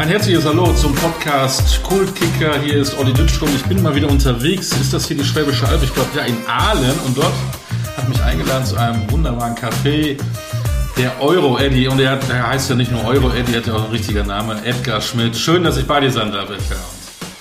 [0.00, 2.58] Ein herzliches Hallo zum Podcast Kultkicker.
[2.64, 3.50] Hier ist Olli Dütschum.
[3.54, 4.72] Ich bin mal wieder unterwegs.
[4.72, 5.82] Ist das hier die Schwäbische Alb?
[5.82, 6.98] Ich glaube, ja, in Aalen.
[7.04, 7.34] Und dort
[7.98, 10.18] hat mich eingeladen zu einem wunderbaren Café.
[10.96, 11.86] Der Euro Eddy.
[11.86, 14.26] Und er, hat, er heißt ja nicht nur Euro Eddy, hat ja auch einen richtigen
[14.26, 14.64] Namen.
[14.64, 15.36] Edgar Schmidt.
[15.36, 16.78] Schön, dass ich bei dir sein darf, Edgar.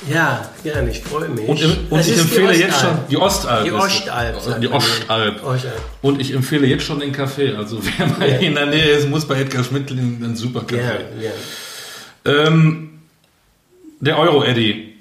[0.10, 1.48] Ja, gerne, ich freue mich.
[1.48, 3.64] Und, und ich empfehle jetzt schon die Ostalb.
[3.64, 4.60] Die Ostalb.
[4.60, 5.42] Die Ostalb.
[6.02, 7.56] Und ich empfehle jetzt schon den Kaffee.
[7.56, 8.36] Also wer mal ja.
[8.40, 10.82] in der Nähe ist, muss bei Edgar Schmidt einen super Kaffee.
[11.22, 11.32] Ja, ja.
[12.30, 12.90] Ähm,
[14.00, 14.94] der Euro-Eddy.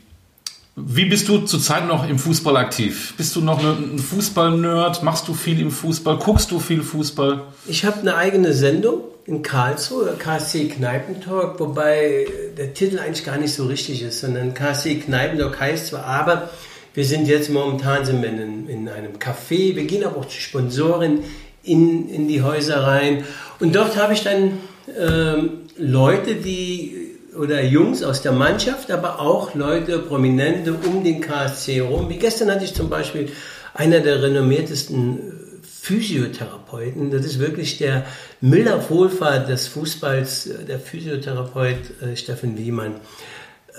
[0.77, 3.15] Wie bist du zurzeit noch im Fußball aktiv?
[3.17, 5.03] Bist du noch ein Fußball-Nerd?
[5.03, 6.19] Machst du viel im Fußball?
[6.19, 7.43] Guckst du viel Fußball?
[7.67, 13.53] Ich habe eine eigene Sendung in Karlsruhe, KSC Kneipentalk, wobei der Titel eigentlich gar nicht
[13.53, 16.49] so richtig ist, sondern KSC Kneipentalk heißt zwar, aber
[16.95, 20.41] wir sind jetzt momentan sind wir in, in einem Café, wir gehen aber auch zu
[20.41, 21.25] Sponsoren
[21.63, 23.25] in, in die Häuser rein
[23.61, 24.59] und dort habe ich dann
[24.99, 26.98] ähm, Leute, die
[27.39, 32.09] oder Jungs aus der Mannschaft, aber auch Leute, Prominente um den KSC herum.
[32.09, 33.31] Wie gestern hatte ich zum Beispiel
[33.75, 37.11] einer der renommiertesten Physiotherapeuten.
[37.11, 38.05] Das ist wirklich der
[38.41, 42.97] Müller-Wohlfahrt des Fußballs, der Physiotherapeut äh, Steffen Wiemann.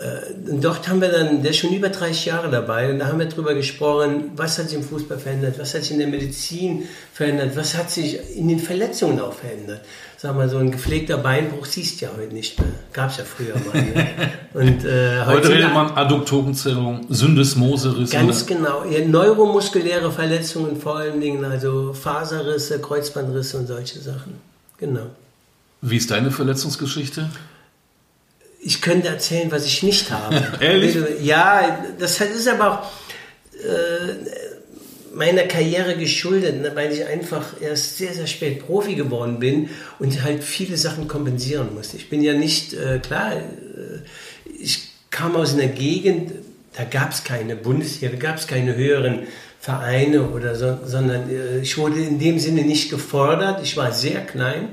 [0.02, 3.20] Äh, dort haben wir dann, der ist schon über 30 Jahre dabei, und da haben
[3.20, 6.88] wir darüber gesprochen, was hat sich im Fußball verändert, was hat sich in der Medizin
[7.12, 9.82] verändert, was hat sich in den Verletzungen auch verändert.
[10.22, 12.68] Sag mal, so ein gepflegter Beinbruch siehst du ja heute nicht mehr.
[12.92, 13.82] Gab es ja früher mal.
[13.82, 14.08] Ne?
[14.54, 18.12] Und, äh, heute redet man Adduktorenzerrung, Syndesmoserisse.
[18.12, 18.84] Ganz genau.
[18.84, 24.36] Ja, neuromuskuläre Verletzungen vor allen Dingen, also Faserrisse, Kreuzbandrisse und solche Sachen.
[24.78, 25.06] Genau.
[25.82, 27.30] Wie ist deine Verletzungsgeschichte?
[28.62, 30.44] ich könnte erzählen, was ich nicht habe.
[30.60, 30.98] Ehrlich?
[31.22, 32.84] Ja, das ist aber auch
[33.54, 34.49] äh,
[35.20, 40.24] meiner Karriere geschuldet, ne, weil ich einfach erst sehr, sehr spät Profi geworden bin und
[40.24, 41.98] halt viele Sachen kompensieren musste.
[41.98, 43.42] Ich bin ja nicht, äh, klar, äh,
[44.58, 46.32] ich kam aus einer Gegend,
[46.74, 49.28] da gab es keine Bundesliga, da gab es keine höheren
[49.60, 53.62] Vereine oder so, sondern äh, ich wurde in dem Sinne nicht gefordert.
[53.62, 54.70] Ich war sehr klein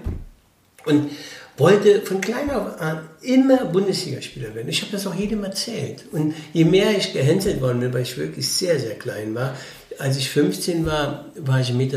[0.84, 1.10] und
[1.56, 4.68] wollte von klein auf an immer Bundesligaspieler werden.
[4.68, 6.04] Ich habe das auch jedem erzählt.
[6.12, 9.56] Und je mehr ich gehänselt worden bin, weil ich wirklich sehr, sehr klein war,
[9.98, 11.94] als ich 15 war, war ich 1,46 Meter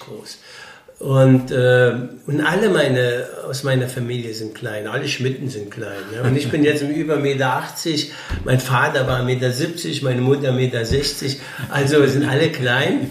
[0.00, 0.38] groß.
[0.98, 1.92] Und, äh,
[2.26, 6.00] und alle meine, aus meiner Familie sind klein, alle Schmitten sind klein.
[6.14, 6.22] Ja?
[6.22, 7.46] Und ich bin jetzt über 1,80 Meter,
[8.44, 11.40] mein Vater war 1,70 Meter, meine Mutter 1,60 Meter,
[11.70, 13.10] also sind alle klein.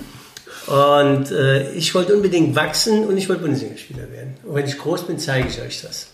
[0.66, 4.34] Und äh, ich wollte unbedingt wachsen und ich wollte Bundesligaspieler werden.
[4.44, 6.08] Und wenn ich groß bin, zeige ich euch das.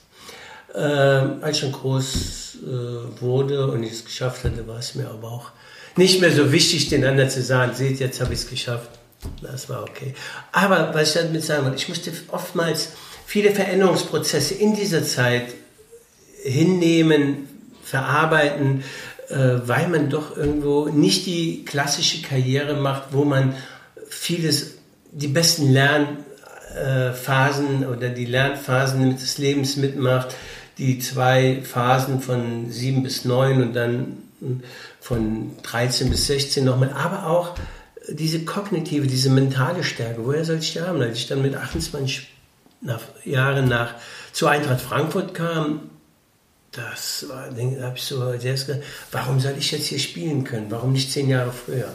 [0.74, 5.09] Äh, als ich schon groß äh, wurde und ich es geschafft hatte, war es mir
[5.09, 5.52] aber auch
[5.96, 8.90] nicht mehr so wichtig, den anderen zu sagen, seht, jetzt habe ich es geschafft.
[9.41, 10.13] Das war okay.
[10.52, 12.90] Aber was ich damit sagen wollte, ich musste oftmals
[13.25, 15.53] viele Veränderungsprozesse in dieser Zeit
[16.44, 17.47] hinnehmen,
[17.84, 18.84] verarbeiten,
[19.30, 23.56] äh, weil man doch irgendwo nicht die klassische Karriere macht, wo man
[24.09, 24.75] vieles,
[25.12, 30.35] die besten Lernphasen oder die Lernphasen des Lebens mitmacht,
[30.78, 34.18] die zwei Phasen von sieben bis neun und dann
[35.01, 37.56] von 13 bis 16 nochmal, aber auch
[38.07, 41.01] diese kognitive, diese mentale Stärke, woher soll ich die haben?
[41.01, 42.28] Als ich dann mit 28
[42.81, 43.95] nach, Jahren nach
[44.31, 45.89] zu Eintracht Frankfurt kam,
[46.72, 50.67] das war, da habe ich so selbst gedacht, warum soll ich jetzt hier spielen können?
[50.69, 51.94] Warum nicht zehn Jahre früher?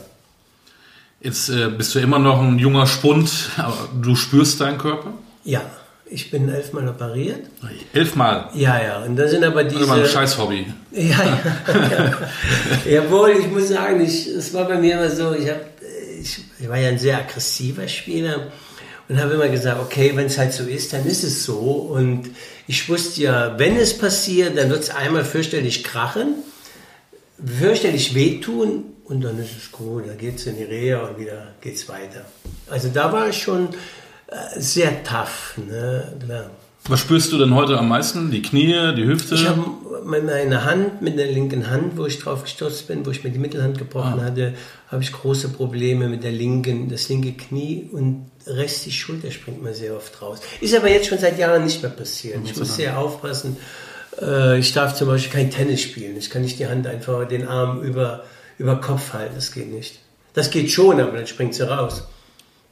[1.20, 5.14] Jetzt äh, bist du immer noch ein junger Spund, aber du spürst deinen Körper?
[5.44, 5.62] Ja,
[6.08, 7.46] ich bin elfmal operiert.
[7.92, 8.50] Elfmal?
[8.54, 9.02] Ja, ja.
[9.02, 9.80] Und da sind aber diese...
[9.80, 10.66] Das ist ein scheiß Hobby.
[10.92, 11.38] Ja, ja.
[12.86, 13.00] ja.
[13.02, 15.60] Jawohl, ich muss sagen, ich, es war bei mir immer so, ich, hab,
[16.18, 18.46] ich, ich war ja ein sehr aggressiver Spieler
[19.08, 21.58] und habe immer gesagt, okay, wenn es halt so ist, dann ist es so.
[21.58, 22.30] Und
[22.66, 26.36] ich wusste ja, wenn es passiert, dann wird es einmal fürchterlich krachen,
[27.44, 31.48] fürchterlich wehtun und dann ist es gut, dann geht es in die Reha und wieder
[31.60, 32.24] geht es weiter.
[32.68, 33.68] Also da war ich schon
[34.56, 36.14] sehr tough, ne?
[36.24, 36.50] klar.
[36.88, 38.30] Was spürst du denn heute am meisten?
[38.30, 39.34] Die Knie, die Hüfte?
[39.34, 39.64] Ich habe
[40.04, 43.40] meine Hand, mit der linken Hand, wo ich drauf gestürzt bin, wo ich mir die
[43.40, 44.24] Mittelhand gebrochen ah.
[44.24, 44.54] hatte,
[44.88, 49.60] habe ich große Probleme mit der linken, das linke Knie und Rest die Schulter springt
[49.60, 50.38] mir sehr oft raus.
[50.60, 52.38] Ist aber jetzt schon seit Jahren nicht mehr passiert.
[52.44, 53.56] Ich muss sehr aufpassen.
[54.22, 56.16] Äh, ich darf zum Beispiel kein Tennis spielen.
[56.16, 58.22] Ich kann nicht die Hand einfach den Arm über
[58.58, 59.34] über Kopf halten.
[59.34, 59.98] Das geht nicht.
[60.34, 62.04] Das geht schon, aber dann springt sie raus.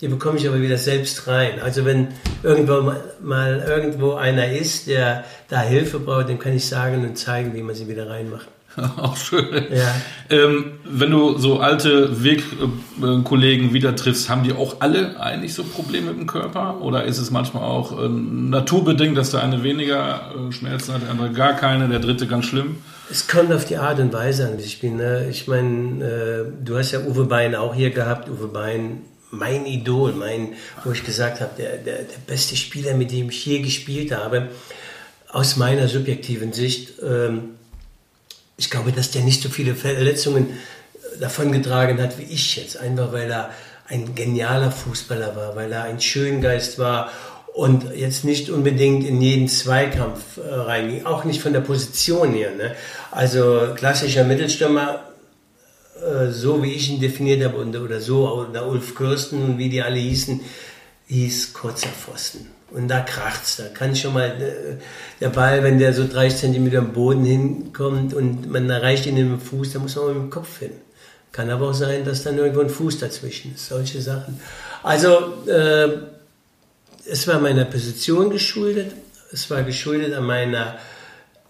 [0.04, 1.60] Die bekomme ich aber wieder selbst rein.
[1.64, 2.08] Also wenn
[2.42, 2.92] irgendwo
[3.22, 7.62] mal irgendwo einer ist, der da Hilfe braucht, dem kann ich sagen und zeigen, wie
[7.62, 8.46] man sie wieder reinmacht.
[8.98, 9.64] Auch schön.
[9.72, 9.94] Ja.
[10.28, 16.10] Ähm, wenn du so alte Wegkollegen wieder triffst, haben die auch alle eigentlich so Probleme
[16.10, 16.82] mit dem Körper?
[16.82, 21.10] Oder ist es manchmal auch äh, naturbedingt, dass der eine weniger äh, Schmerzen hat, der
[21.12, 22.76] andere gar keine, der dritte ganz schlimm?
[23.10, 24.96] Es kommt auf die Art und Weise an, wie ich bin.
[24.96, 25.28] Ne?
[25.30, 28.28] Ich meine, äh, du hast ja Uwe Bein auch hier gehabt.
[28.28, 29.02] Uwe Bein,
[29.38, 30.54] mein Idol, mein,
[30.84, 34.48] wo ich gesagt habe, der, der, der beste Spieler, mit dem ich je gespielt habe.
[35.28, 36.94] Aus meiner subjektiven Sicht.
[37.02, 37.56] Ähm,
[38.56, 42.76] ich glaube, dass der nicht so viele Verletzungen äh, davongetragen hat wie ich jetzt.
[42.76, 43.50] Einfach weil er
[43.88, 47.10] ein genialer Fußballer war, weil er ein Schöngeist war
[47.54, 52.50] und jetzt nicht unbedingt in jeden Zweikampf äh, reinging, auch nicht von der Position her.
[52.50, 52.74] Ne?
[53.10, 55.04] Also klassischer Mittelstürmer,
[56.04, 59.82] äh, so wie ich ihn definiert habe, oder so, oder Ulf Kürsten und wie die
[59.82, 60.40] alle hießen,
[61.06, 62.48] hieß kurzer Pfosten.
[62.70, 64.82] Und da kracht's, da kann schon mal äh,
[65.20, 69.24] der Ball, wenn der so 30 Zentimeter am Boden hinkommt und man erreicht ihn mit
[69.24, 70.72] dem Fuß, da muss man mit dem Kopf hin.
[71.30, 74.40] Kann aber auch sein, dass dann irgendwo ein Fuß dazwischen ist, solche Sachen.
[74.82, 75.88] Also, äh,
[77.06, 78.92] es war meiner Position geschuldet,
[79.32, 80.78] es war geschuldet an meiner,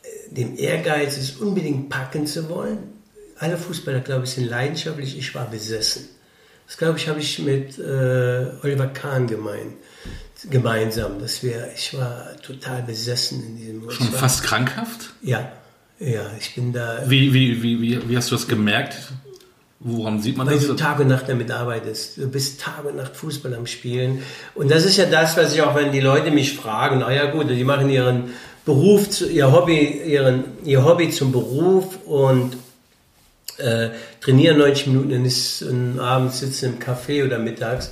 [0.02, 2.93] äh, dem Ehrgeiz, es unbedingt packen zu wollen.
[3.44, 6.08] Alle Fußballer, glaube ich, sind leidenschaftlich, ich war besessen.
[6.66, 9.74] Das, glaube ich, habe ich mit äh, Oliver Kahn gemeint
[10.50, 13.90] gemeinsam, dass wir, ich war total besessen in diesem.
[13.90, 15.10] Schon war, fast krankhaft?
[15.22, 15.52] Ja,
[15.98, 17.02] ja, ich bin da.
[17.06, 18.96] Wie, wie, wie, wie, wie hast du das gemerkt?
[19.80, 20.64] Woran sieht man Weil das?
[20.64, 22.16] Weil du Tag und Nacht damit arbeitest.
[22.16, 24.22] Du bist Tag und Nacht Fußball am Spielen.
[24.54, 27.50] Und das ist ja das, was ich auch, wenn die Leute mich fragen, naja gut,
[27.50, 28.30] die machen ihren
[28.64, 32.56] Beruf, ihr Hobby, ihren, ihr Hobby zum Beruf und
[33.58, 33.90] äh,
[34.20, 37.90] trainieren 90 Minuten und, ist, und abends sitzen im Café oder mittags.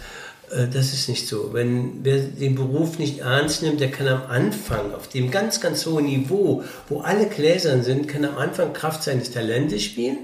[0.51, 1.51] Äh, das ist nicht so.
[1.53, 5.87] Wenn wer den Beruf nicht ernst nimmt, der kann am Anfang, auf dem ganz, ganz
[5.87, 10.19] hohen Niveau, wo alle gläsern sind, kann am Anfang Kraft seines Talentes spielen.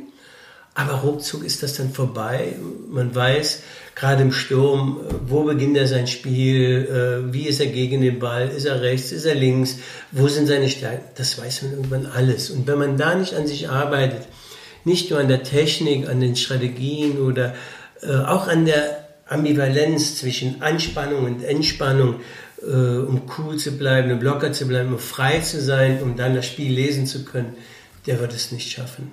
[0.74, 2.54] Aber ruckzuck ist das dann vorbei.
[2.88, 3.62] Man weiß,
[3.96, 8.18] gerade im Sturm, äh, wo beginnt er sein Spiel, äh, wie ist er gegen den
[8.18, 9.78] Ball, ist er rechts, ist er links,
[10.12, 12.50] wo sind seine Stärken, das weiß man irgendwann alles.
[12.50, 14.28] Und wenn man da nicht an sich arbeitet,
[14.88, 17.54] nicht nur an der Technik, an den Strategien oder
[18.26, 22.16] auch an der Ambivalenz zwischen Anspannung und Entspannung,
[22.62, 26.34] äh, um cool zu bleiben, um locker zu bleiben, um frei zu sein, um dann
[26.34, 27.54] das Spiel lesen zu können,
[28.06, 29.10] der wird es nicht schaffen.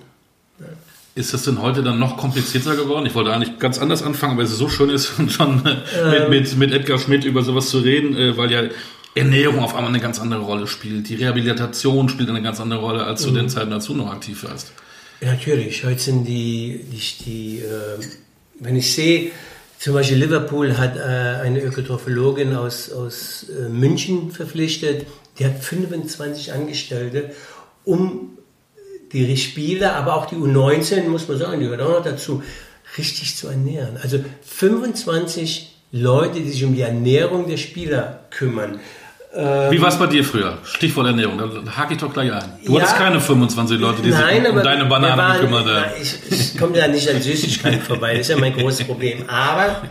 [0.58, 0.66] Ja.
[1.14, 3.06] Ist das denn heute dann noch komplizierter geworden?
[3.06, 6.56] Ich wollte eigentlich ganz anders anfangen, weil es so schön ist, schon ähm, mit, mit,
[6.58, 8.62] mit Edgar Schmidt über sowas zu reden, äh, weil ja
[9.14, 11.08] Ernährung auf einmal eine ganz andere Rolle spielt.
[11.08, 13.48] Die Rehabilitation spielt eine ganz andere Rolle als zu den mhm.
[13.48, 14.72] Zeiten, als du noch aktiv warst.
[15.20, 15.84] Natürlich.
[15.84, 17.98] Heute sind die, die, die äh,
[18.60, 19.30] wenn ich sehe,
[19.78, 25.06] zum Beispiel Liverpool hat äh, eine Ökotrophologin aus, aus äh, München verpflichtet,
[25.38, 27.30] die hat 25 Angestellte,
[27.84, 28.38] um
[29.12, 32.42] die Spieler, aber auch die U19, muss man sagen, die gehört auch noch dazu,
[32.98, 33.98] richtig zu ernähren.
[34.02, 38.80] Also 25 Leute, die sich um die Ernährung der Spieler kümmern.
[39.36, 40.58] Ähm, Wie war es bei dir früher?
[40.64, 42.52] Stichwort Ernährung, da hake ich doch gleich ein.
[42.64, 45.84] Du ja, hattest keine 25 Leute, die nein, sich um, deine Banane waren, gekümmert haben.
[46.00, 49.28] Ich, ich komme da nicht an Süßigkeiten vorbei, das ist ja mein großes Problem.
[49.28, 49.82] Aber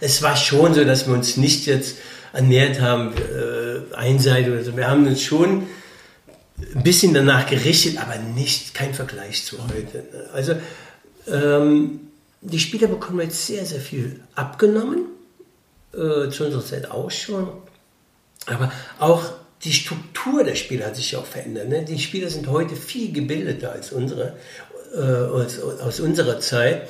[0.00, 1.96] es war schon so, dass wir uns nicht jetzt
[2.34, 4.76] ernährt haben, äh, einseitig oder so.
[4.76, 5.66] Wir haben uns schon
[6.74, 10.04] ein bisschen danach gerichtet, aber nicht, kein Vergleich zu heute.
[10.34, 10.54] Also
[11.28, 12.00] ähm,
[12.42, 15.06] die Spieler bekommen jetzt sehr, sehr viel abgenommen,
[15.94, 17.48] äh, zu unserer Zeit auch schon.
[18.46, 19.24] Aber auch
[19.64, 21.68] die Struktur der Spieler hat sich ja auch verändert.
[21.68, 21.84] Ne?
[21.84, 24.36] Die Spieler sind heute viel gebildeter als unsere,
[24.94, 26.88] äh, aus, aus, unserer Zeit.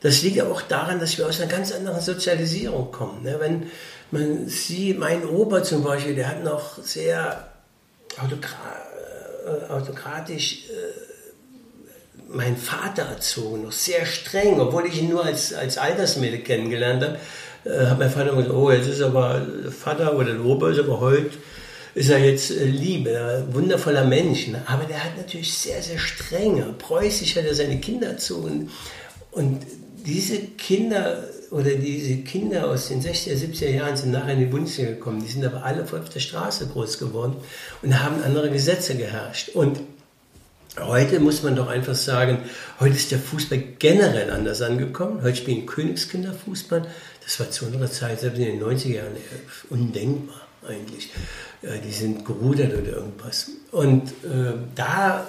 [0.00, 3.22] Das liegt aber auch daran, dass wir aus einer ganz anderen Sozialisierung kommen.
[3.22, 3.36] Ne?
[3.38, 3.70] Wenn
[4.10, 7.48] man sieht, mein Opa zum Beispiel, der hat noch sehr
[8.18, 8.56] autokra
[9.46, 15.78] äh, autokratisch äh, meinen Vater erzogen, noch sehr streng, obwohl ich ihn nur als, als
[15.78, 17.18] Altersmittel kennengelernt habe
[17.66, 21.00] äh, hat mein Vater gesagt, oh, jetzt ist aber Vater oder der Opa ist aber
[21.00, 21.30] heute,
[21.94, 24.48] ist er jetzt äh, lieb, ein wundervoller Mensch.
[24.48, 24.62] Ne?
[24.66, 28.70] Aber der hat natürlich sehr, sehr streng, preußisch hat er seine Kinder erzogen.
[29.32, 29.62] Und
[30.04, 34.90] diese Kinder oder diese Kinder aus den 60er, 70er Jahren sind nachher in die Bundesliga
[34.90, 35.20] gekommen.
[35.20, 37.36] Die sind aber alle auf der Straße groß geworden
[37.82, 39.50] und haben andere Gesetze geherrscht.
[39.50, 39.80] Und
[40.78, 42.40] Heute muss man doch einfach sagen,
[42.80, 45.22] heute ist der Fußball generell anders angekommen.
[45.22, 46.86] Heute spielen Königskinder Fußball.
[47.26, 49.20] Das war zu unserer Zeit, selbst in den 90er Jahren, äh,
[49.68, 51.10] undenkbar eigentlich.
[51.62, 53.50] Die sind gerudert oder irgendwas.
[53.72, 55.26] Und äh, da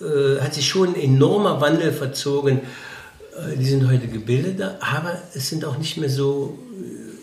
[0.00, 2.60] äh, hat sich schon ein enormer Wandel verzogen.
[3.36, 6.58] Äh, die sind heute gebildeter, aber es sind auch nicht mehr so,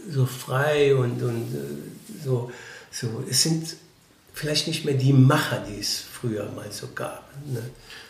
[0.09, 2.51] so frei und, und äh, so,
[2.91, 3.23] so.
[3.29, 3.75] Es sind
[4.33, 7.29] vielleicht nicht mehr die Macher, die es früher mal so gab.
[7.51, 7.61] Ne?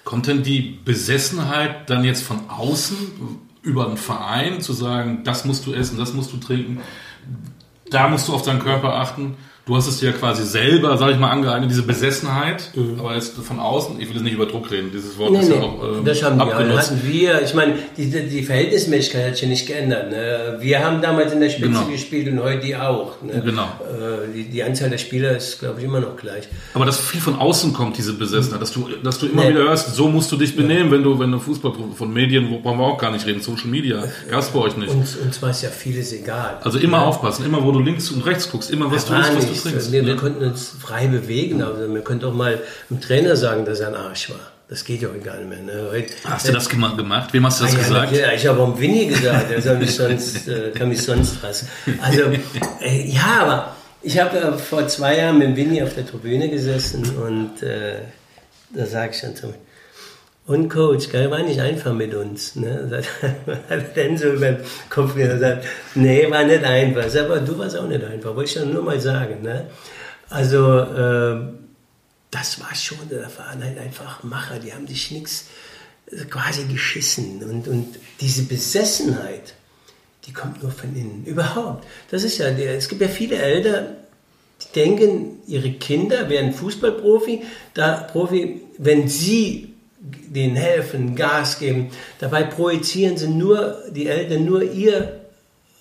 [0.04, 5.66] Kommt denn die Besessenheit dann jetzt von außen über einen Verein zu sagen, das musst
[5.66, 6.80] du essen, das musst du trinken,
[7.90, 9.38] da musst du auf deinen Körper achten?
[9.70, 13.00] Du hast es dir ja quasi selber, sag ich mal, angeeignet, diese Besessenheit, mhm.
[13.00, 15.50] aber jetzt von außen, ich will es nicht über Druck reden, dieses Wort nee, ist
[15.50, 19.38] nee, ja auch ähm, Das haben wir, hatten wir, ich meine, die, die Verhältnismäßigkeit hat
[19.38, 20.10] sich nicht geändert.
[20.10, 20.58] Ne?
[20.60, 21.86] Wir haben damals in der Spitze genau.
[21.86, 23.22] gespielt und heute die auch.
[23.22, 23.44] Ne?
[23.46, 23.66] Genau.
[23.66, 26.48] Äh, die, die, Anzahl der Spieler ist, glaube ich, immer noch gleich.
[26.74, 29.50] Aber dass viel von außen kommt, diese Besessenheit, dass du, dass du immer nee.
[29.50, 30.92] wieder hörst, so musst du dich benehmen, ja.
[30.94, 33.68] wenn du, wenn du Fußball von Medien, wo brauchen wir auch gar nicht reden, Social
[33.68, 34.90] Media, gab es bei euch nicht.
[34.90, 36.58] Uns, uns war es ja vieles egal.
[36.64, 37.04] Also immer ja.
[37.04, 39.92] aufpassen, immer wo du links und rechts guckst, immer was du isst, was du trinkst.
[39.92, 41.62] Wir, wir konnten konnten uns frei bewegen.
[41.62, 44.40] Also wir könnten auch mal dem Trainer sagen, dass er ein Arsch war.
[44.68, 45.62] Das geht ja heute gar nicht mehr.
[45.62, 45.90] Ne?
[45.92, 47.34] Heute, hast du das gemacht?
[47.34, 48.16] Wem hast du das ah, gesagt?
[48.16, 49.50] Ja, ich habe auch Winnie gesagt.
[49.50, 51.66] Der soll mich sonst, äh, kann mich sonst was.
[52.02, 52.22] Also,
[52.82, 57.04] äh, ja, aber ich habe äh, vor zwei Jahren mit Winnie auf der Tribüne gesessen
[57.18, 57.96] und äh,
[58.76, 59.56] da sage ich dann zu mir,
[60.50, 62.56] und Coach, gell, war nicht einfach mit uns.
[62.56, 62.90] Ne?
[63.70, 65.64] Hat dann so über den Kopf gesagt,
[65.94, 67.16] nee, war nicht einfach.
[67.20, 69.44] Aber du warst auch nicht einfach, wollte ich dann nur mal sagen.
[69.44, 69.68] Ne?
[70.28, 71.40] Also äh,
[72.32, 75.50] das war schon, da waren halt einfach Macher, die haben sich nichts
[76.12, 77.44] äh, quasi geschissen.
[77.44, 79.54] Und, und diese Besessenheit,
[80.26, 81.26] die kommt nur von innen.
[81.26, 81.86] Überhaupt.
[82.10, 83.98] Das ist ja der, es gibt ja viele Eltern,
[84.64, 87.44] die denken, ihre Kinder wären Fußballprofi,
[87.76, 89.69] da Profi, wenn sie
[90.00, 91.90] denen helfen, Gas geben,
[92.20, 95.20] dabei projizieren sie nur, die Eltern nur ihr,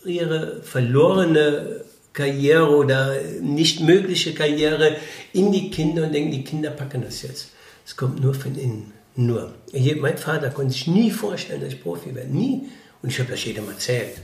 [0.05, 4.97] ihre verlorene Karriere oder nicht mögliche Karriere
[5.33, 7.51] in die Kinder und denken, die Kinder packen das jetzt.
[7.87, 8.93] Es kommt nur von innen.
[9.15, 9.53] Nur.
[10.01, 12.31] Mein Vater konnte sich nie vorstellen, dass ich Profi werde.
[12.31, 12.69] Nie.
[13.03, 14.17] Und ich habe das jedem erzählt.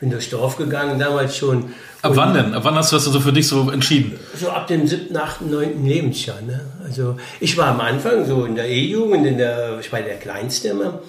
[0.00, 1.72] Bin durchs Dorf gegangen, damals schon.
[2.02, 2.54] Ab wann denn?
[2.54, 4.18] Ab wann hast du das also für dich so entschieden?
[4.38, 6.40] So ab dem siebten, achten, neunten Lebensjahr.
[6.42, 6.60] Ne?
[6.84, 10.68] Also ich war am Anfang so in der E-Jugend, in der, ich war der Kleinste
[10.68, 11.00] immer.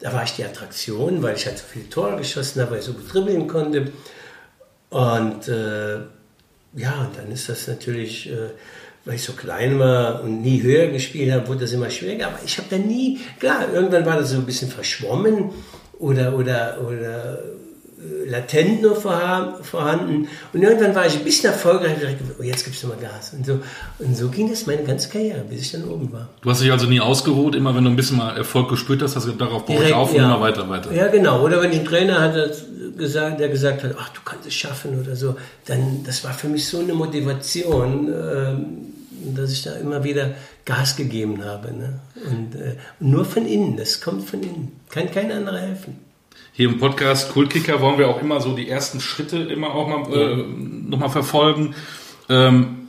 [0.00, 2.84] Da war ich die Attraktion, weil ich halt so viele Tore geschossen habe, weil ich
[2.84, 3.90] so gut dribbeln konnte.
[4.90, 5.96] Und äh,
[6.74, 8.50] ja, und dann ist das natürlich, äh,
[9.04, 12.28] weil ich so klein war und nie höher gespielt habe, wurde das immer schwieriger.
[12.28, 15.50] Aber ich habe da nie, klar, irgendwann war das so ein bisschen verschwommen
[15.98, 17.38] oder, oder, oder
[17.98, 20.28] äh, latent nur vorhanden.
[20.52, 23.32] Und irgendwann war ich ein bisschen erfolgreich und dachte, oh, jetzt gibst du mal Gas.
[23.36, 23.60] Und so,
[23.98, 26.28] und so ging das meine ganze Karriere, bis ich dann oben war.
[26.40, 29.16] Du hast dich also nie ausgeruht, immer wenn du ein bisschen mal Erfolg gespürt hast,
[29.16, 30.92] hast du darauf baue ich auf und immer weiter, weiter.
[30.92, 31.42] Ja, genau.
[31.42, 32.54] Oder wenn ich einen Trainer hatte,
[32.96, 35.36] gesagt, der gesagt hat, ach, du kannst es schaffen oder so,
[35.66, 38.97] dann, das war für mich so eine Motivation, äh,
[39.34, 40.34] dass ich da immer wieder
[40.64, 41.72] Gas gegeben habe.
[41.72, 42.00] Ne?
[42.26, 44.80] Und äh, nur von innen, das kommt von innen.
[44.90, 45.98] Kann kein anderer helfen.
[46.52, 50.12] Hier im Podcast Kultkicker wollen wir auch immer so die ersten Schritte immer auch mal,
[50.12, 51.74] äh, nochmal verfolgen.
[52.28, 52.88] Ähm,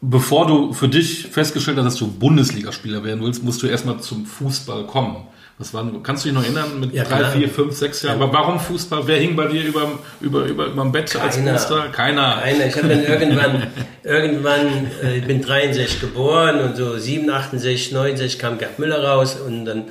[0.00, 4.24] bevor du für dich festgestellt hast, dass du Bundesligaspieler werden willst, musst du erstmal zum
[4.24, 5.26] Fußball kommen.
[5.60, 8.18] Was war, kannst du dich noch erinnern mit ja, drei, vier, fünf, sechs Jahren?
[8.18, 8.24] Ja.
[8.24, 9.06] Aber warum Fußball?
[9.06, 9.90] Wer hing bei dir über,
[10.22, 11.24] über, über, über dem Bett Keiner.
[11.24, 11.88] als Poster?
[11.90, 12.40] Keiner.
[12.42, 12.66] Keiner.
[12.66, 13.66] Ich habe dann irgendwann,
[14.02, 19.36] irgendwann, äh, ich bin 63 geboren und so 7, 68, 69 kam Gerd Müller raus
[19.36, 19.84] und dann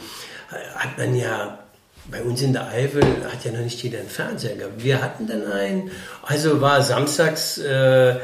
[0.76, 1.60] hat man ja
[2.10, 4.84] bei uns in der Eifel hat ja noch nicht jeder einen Fernseher gehabt.
[4.84, 5.92] Wir hatten dann einen.
[6.24, 8.16] Also war samstags äh,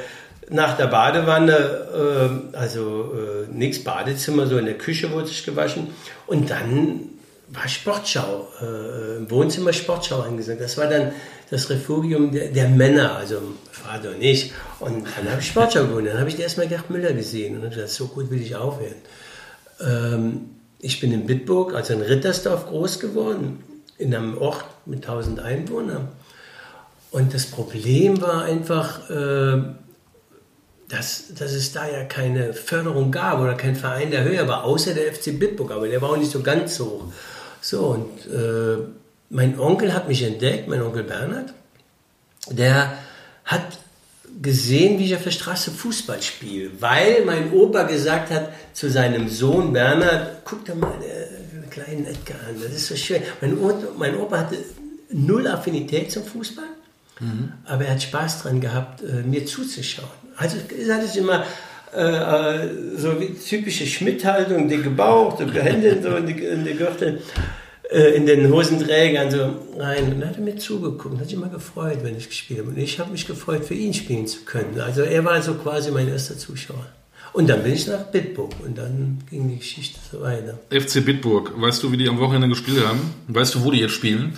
[0.49, 5.89] nach der Badewanne, äh, also äh, nichts Badezimmer, so in der Küche wurde sich gewaschen.
[6.25, 7.09] Und dann
[7.47, 10.61] war Sportschau, äh, im Wohnzimmer Sportschau angesagt.
[10.61, 11.11] Das war dann
[11.49, 14.51] das Refugium der, der Männer, also Vater und ich.
[14.79, 16.07] Und dann habe ich Sportschau gewonnen.
[16.07, 18.95] Dann habe ich erstmal Gerd Müller gesehen und habe gesagt, so gut will ich aufhören.
[19.79, 20.49] Ähm,
[20.79, 23.63] ich bin in Bitburg, also in Rittersdorf groß geworden,
[23.97, 26.09] in einem Ort mit 1000 Einwohnern.
[27.11, 29.61] Und das Problem war einfach, äh,
[30.89, 34.93] dass, dass es da ja keine Förderung gab oder kein Verein, der höher war, außer
[34.93, 37.05] der FC Bitburg, aber der war auch nicht so ganz hoch.
[37.67, 38.77] So, und äh,
[39.31, 41.51] mein Onkel hat mich entdeckt, mein Onkel Bernhard,
[42.51, 42.95] der
[43.43, 43.79] hat
[44.39, 49.29] gesehen, wie ich auf der Straße Fußball spiele, weil mein Opa gesagt hat zu seinem
[49.29, 53.23] Sohn Bernhard, guck dir mal den kleinen Edgar an, das ist so schön.
[53.41, 54.57] Mein Opa, mein Opa hatte
[55.09, 56.69] null Affinität zum Fußball,
[57.19, 57.51] mhm.
[57.65, 60.07] aber er hat Spaß daran gehabt, äh, mir zuzuschauen.
[60.37, 61.43] Also ist alles immer
[61.93, 66.73] äh, äh, so wie typische Schmidt-Haltung, dicke Bauch, dicke Hände so in die, in die
[66.73, 67.21] Gürtel,
[67.91, 70.05] äh, in den Hosenträgern so rein.
[70.05, 72.69] Und dann hat er mir zugeguckt, hat sich immer gefreut, wenn ich gespielt habe.
[72.69, 74.79] Und ich habe mich gefreut, für ihn spielen zu können.
[74.79, 76.85] Also er war so quasi mein erster Zuschauer.
[77.35, 80.57] Und dann bin ich nach Bitburg und dann ging die Geschichte so weiter.
[80.69, 83.13] FC Bitburg, weißt du, wie die am Wochenende gespielt haben?
[83.27, 84.37] Weißt du, wo die jetzt spielen?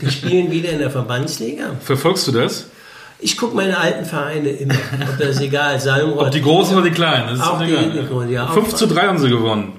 [0.00, 1.74] die spielen wieder in der Verbandsliga.
[1.80, 2.68] Verfolgst du das?
[3.18, 4.74] Ich gucke meine alten Vereine immer.
[4.74, 6.26] Ob das ist egal, Salmrod.
[6.26, 7.90] Ob die großen oder die kleinen, das ist auch die, egal.
[7.90, 8.46] die großen, ja.
[8.48, 9.72] 5 zu 3 haben sie gewonnen.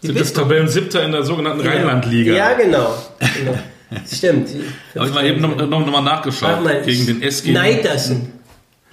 [0.00, 1.74] Sind jetzt Tabellen siebter in der sogenannten Genau.
[1.74, 2.34] Rheinlandliga.
[2.34, 2.94] Ja, genau.
[3.18, 3.58] genau.
[4.12, 4.48] Stimmt.
[4.96, 6.62] Habe ich mal eben noch, noch, noch mal nachgeschaut.
[6.62, 7.52] Mal, gegen den SG.
[7.52, 8.32] Neidersen.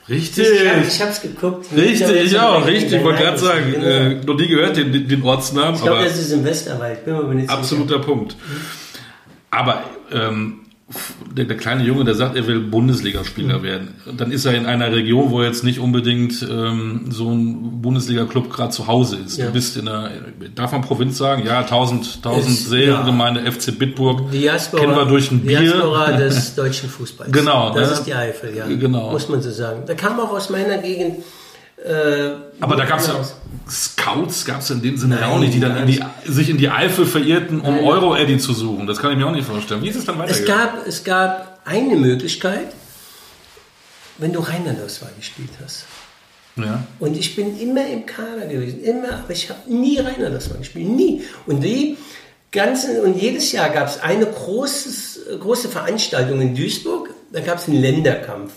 [0.10, 0.48] Richtig.
[0.48, 1.68] Ich, hab, ich hab's geguckt.
[1.76, 2.94] Richtig, ich auch, richtig.
[2.94, 3.86] Ich wollte gerade sagen, genau.
[3.86, 7.06] äh, noch nie gehört den, den- Ortsnamen, Ich glaube, das ist im Westerwald.
[7.06, 7.58] Bin mir aber nicht sicher.
[7.60, 8.36] absoluter Punkt.
[9.52, 10.61] Aber ähm,
[11.36, 13.64] der, der kleine Junge, der sagt, er will Bundesligaspieler Mhm.
[13.64, 13.88] werden.
[14.18, 18.72] Dann ist er in einer Region, wo jetzt nicht unbedingt ähm, so ein Bundesliga-Club gerade
[18.72, 19.38] zu Hause ist.
[19.38, 19.48] Ja.
[19.48, 20.12] Du bist in einer,
[20.56, 21.44] darf man Provinz sagen?
[21.46, 24.32] Ja, 1000, 1000 Ist- Seelengemeinde, FC Bitburg.
[24.32, 25.60] Diaspora, Kennen wir durch ein Bier.
[25.62, 27.32] Diaspora des deutschen Fußballs.
[27.32, 27.94] Genau, Das ne?
[27.96, 28.66] ist die Eifel, ja.
[28.68, 29.12] Genau.
[29.12, 29.84] Muss man so sagen.
[29.86, 31.18] Da kam auch aus meiner Gegend.
[31.84, 33.36] Äh, Aber da gab es ja aus-
[33.70, 36.58] Scouts, gab es in dem Sinne ja auch nicht, die dann in die, sich in
[36.58, 37.80] die Eifel verirrten, um.
[37.86, 38.86] Euro-Eddy zu suchen.
[38.86, 39.82] Das kann ich mir auch nicht vorstellen.
[39.82, 40.76] Wie ist es dann Es weitergegangen?
[40.76, 42.68] gab, es gab eine Möglichkeit,
[44.18, 45.86] wenn du Rheinland-Auswahl gespielt hast.
[46.58, 46.84] Ja.
[47.00, 51.24] Und ich bin immer im Kader gewesen, immer, aber ich habe nie Rheinland-Auswahl gespielt, nie.
[51.48, 51.98] Und die
[52.52, 57.68] ganzen, und jedes Jahr gab es eine großes, große Veranstaltung in Duisburg, da gab es
[57.70, 58.52] einen Länderkampf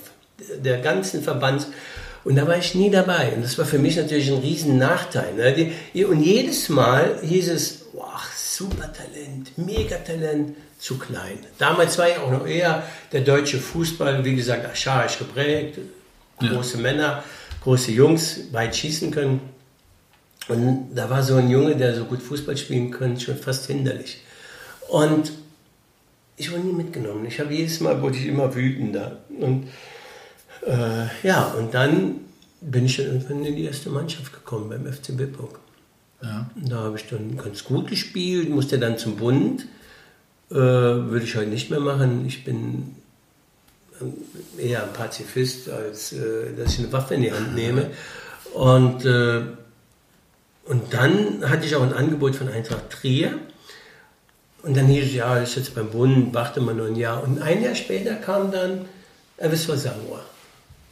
[0.58, 1.68] der ganzen Verbands.
[2.24, 3.32] Und da war ich nie dabei.
[3.34, 5.34] Und das war für mich natürlich ein riesen Nachteil.
[5.34, 6.06] Ne?
[6.06, 11.38] Und jedes Mal hieß es, boah, super Talent, Megatalent, zu klein.
[11.56, 15.78] Damals war ich auch noch eher der deutsche Fußball, wie gesagt, archaisch geprägt,
[16.38, 17.24] große Männer,
[17.62, 19.40] große Jungs, weit schießen können.
[20.46, 24.18] Und da war so ein Junge, der so gut Fußball spielen kann, schon fast hinderlich.
[24.90, 25.32] Und
[26.36, 27.24] ich wurde nie mitgenommen.
[27.24, 29.20] Ich habe jedes Mal wurde ich immer wütender.
[29.40, 29.68] Und
[30.66, 32.20] äh, ja, und dann
[32.60, 35.58] bin ich dann irgendwann in die erste Mannschaft gekommen beim FC Bitburg.
[36.22, 36.50] Ja.
[36.56, 39.66] Da habe ich dann ganz gut gespielt, musste dann zum Bund.
[40.50, 42.24] Äh, würde ich heute nicht mehr machen.
[42.26, 42.94] Ich bin
[44.00, 44.14] ähm,
[44.58, 47.90] eher ein Pazifist, als äh, dass ich eine Waffe in die Hand nehme.
[48.54, 49.42] Und, äh,
[50.64, 53.38] und dann hatte ich auch ein Angebot von Eintracht Trier.
[54.62, 57.22] Und dann hieß es, ja, ist jetzt beim Bund, warte mal nur ein Jahr.
[57.22, 58.86] Und ein Jahr später kam dann
[59.36, 60.20] FSV Sangoa.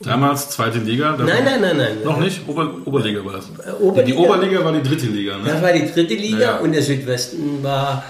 [0.01, 1.17] Damals zweite Liga?
[1.17, 1.99] Nein, nein, nein, nein.
[2.05, 2.41] Noch nicht?
[2.49, 3.47] Ober, Oberliga war das.
[3.65, 4.03] Äh, Oberliga.
[4.03, 5.63] Die Oberliga war die dritte Liga, Das ne?
[5.63, 6.57] war die dritte Liga Ja, ja.
[6.59, 8.05] und der Südwesten war,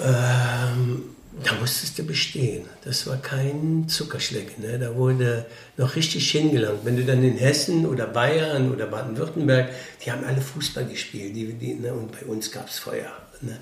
[0.00, 1.02] ähm,
[1.44, 2.64] da musstest du bestehen.
[2.84, 4.64] Das war kein Zuckerschlecken.
[4.64, 4.78] Ne?
[4.78, 5.44] Da wurde
[5.76, 6.80] noch richtig hingelangt.
[6.84, 9.68] Wenn du dann in Hessen oder Bayern oder Baden-Württemberg,
[10.04, 11.36] die haben alle Fußball gespielt.
[11.36, 11.92] Die, die, ne?
[11.92, 13.10] Und bei uns gab es Feuer.
[13.42, 13.58] Ne?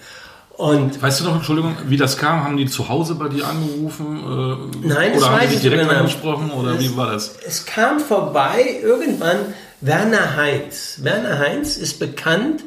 [0.56, 2.44] Und Weißt du noch, Entschuldigung, wie das kam?
[2.44, 4.70] Haben die zu Hause bei dir angerufen?
[4.82, 5.98] Äh, Nein, das oder haben weiß die ich dich direkt noch.
[5.98, 6.50] angesprochen?
[6.52, 7.34] Oder wie war das?
[7.46, 9.38] Es kam vorbei irgendwann
[9.80, 10.98] Werner Heinz.
[11.02, 12.64] Werner Heinz ist bekannt,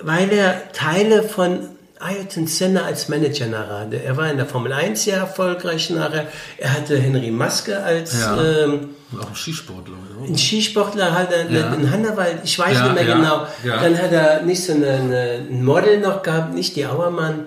[0.00, 1.68] weil er Teile von
[2.00, 3.88] Ayrton Senna als Manager nachher.
[4.04, 6.26] Er war in der Formel 1 sehr erfolgreich nachher.
[6.58, 8.40] Er hatte Henry Maske als Ja.
[8.42, 10.28] ähm, Auch ein Skisportler, oder?
[10.28, 11.72] ein Skisportler, hat er Ja.
[11.74, 13.46] in Hannawald, ich weiß Ja, nicht mehr ja, genau.
[13.64, 17.44] Dann hat er nicht so eine, eine, ein Model noch gehabt, nicht die Auermann.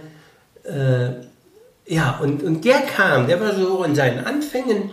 [0.63, 1.27] Äh,
[1.93, 4.91] ja, und, und der kam, der war so in seinen Anfängen.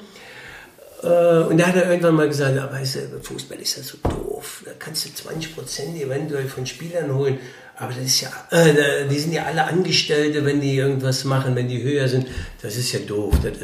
[1.03, 3.99] Äh, und da hat er irgendwann mal gesagt, ja, weißt du, Fußball ist ja so
[4.03, 4.62] doof.
[4.64, 7.38] Da kannst du 20 Prozent eventuell von Spielern holen.
[7.78, 11.68] Aber das ist ja, äh, die sind ja alle Angestellte, wenn die irgendwas machen, wenn
[11.68, 12.26] die höher sind.
[12.62, 13.34] Das ist ja doof.
[13.42, 13.60] Das,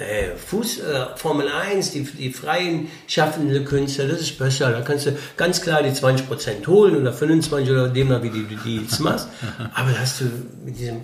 [0.00, 4.72] äh, Fuß, äh, Formel 1, die, die freien schaffende Künstler, das ist besser.
[4.72, 8.42] Da kannst du ganz klar die 20 Prozent holen oder 25 oder demnach, wie du
[8.42, 9.28] die Deals machst.
[9.74, 10.24] Aber da hast du
[10.64, 11.02] mit diesem,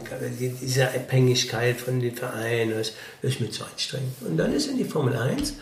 [0.61, 2.93] dieser Abhängigkeit von den Vereinen, das,
[3.23, 4.15] ist mir zu anstrengend.
[4.27, 5.55] Und dann ist in die Formel 1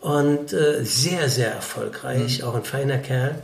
[0.00, 3.42] und äh, sehr, sehr erfolgreich, auch ein feiner Kerl,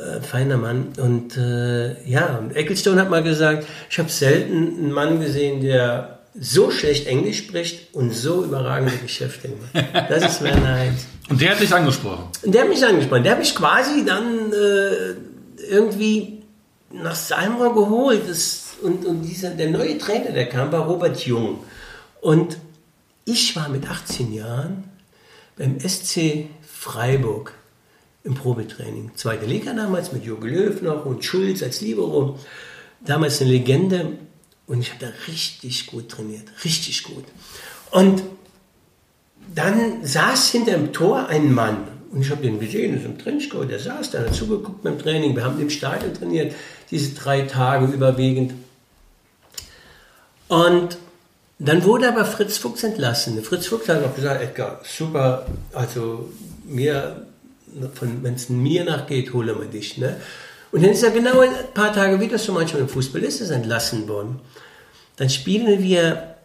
[0.00, 0.92] äh, feiner Mann.
[0.96, 6.20] Und äh, ja, und Ecclestone hat mal gesagt, ich habe selten einen Mann gesehen, der
[6.38, 10.10] so schlecht Englisch spricht und so überragende Geschäfte macht.
[10.10, 11.06] Das ist Werner Heinz.
[11.28, 12.24] Und der hat dich angesprochen.
[12.44, 13.22] Der hat mich angesprochen.
[13.22, 15.14] Der hat mich quasi dann äh,
[15.70, 16.42] irgendwie
[16.90, 18.22] nach Salmrohr geholt.
[18.28, 21.60] Das, und und dieser, der neue Trainer, der kam, war Robert Jung.
[22.20, 22.58] Und
[23.24, 24.84] ich war mit 18 Jahren
[25.56, 27.54] beim SC Freiburg
[28.24, 29.12] im Probetraining.
[29.14, 32.38] Zweite Liga damals mit Jürgen Löw noch und Schulz als Libero.
[33.04, 34.18] Damals eine Legende.
[34.66, 36.44] Und ich habe da richtig gut trainiert.
[36.64, 37.24] Richtig gut.
[37.90, 38.22] Und
[39.54, 41.88] dann saß hinter dem Tor ein Mann.
[42.12, 45.34] Und ich habe den gesehen, ist im Trenchcoat, der saß da, hat zugeguckt beim Training.
[45.34, 46.54] Wir haben im Stadion trainiert,
[46.90, 48.52] diese drei Tage überwiegend.
[50.48, 50.98] Und
[51.60, 53.40] dann wurde aber Fritz Fuchs entlassen.
[53.42, 56.30] Fritz Fuchs hat auch gesagt, Edgar, super, also
[56.64, 57.26] mir,
[57.74, 59.98] wenn es mir nachgeht, hole wir dich.
[59.98, 60.16] Ne?
[60.72, 63.40] Und dann ist er genau ein paar Tage, wie das so manchmal im Fußball ist,
[63.40, 64.40] ist entlassen worden.
[65.16, 66.36] Dann spielen wir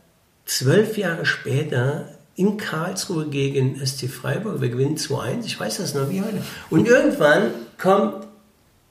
[0.46, 4.62] zwölf Jahre später in Karlsruhe gegen SC Freiburg.
[4.62, 6.42] Wir gewinnen 2-1, ich weiß das noch wie heute.
[6.70, 8.28] Und irgendwann kommt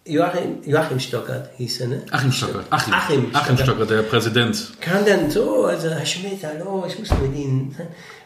[0.06, 2.02] Joachim, Joachim Stockert, hieß er, ne?
[2.10, 2.66] Achim Stockert.
[2.70, 3.36] Achim, Achim, Stockert.
[3.36, 4.72] Achim Stockert, der Präsident.
[4.80, 7.74] Kam dann so, also Herr Schmidt, hallo, ich muss mit Ihnen.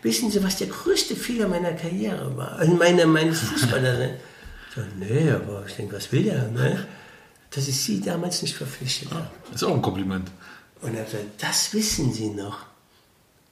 [0.02, 2.56] Wissen Sie, was der größte Fehler meiner Karriere war?
[2.58, 3.98] Also meine, meines Fußballers.
[3.98, 4.14] Ne?
[4.74, 6.48] so, nee, aber ich denke, was will der?
[6.48, 6.86] Ne?
[7.50, 9.28] Dass ich Sie damals nicht verpflichtet habe.
[9.52, 10.30] Das ist auch ein Kompliment.
[10.82, 12.58] Und er sagt, das wissen Sie noch.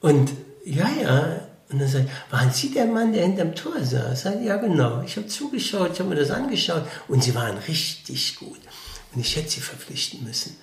[0.00, 0.32] Und
[0.64, 1.40] ja, ja.
[1.70, 4.22] Und dann sagt waren Sie der Mann, der hinterm Tor saß?
[4.22, 5.02] Sagt, ja, genau.
[5.04, 8.60] Ich habe zugeschaut, ich habe mir das angeschaut und Sie waren richtig gut.
[9.14, 10.56] Und ich hätte Sie verpflichten müssen.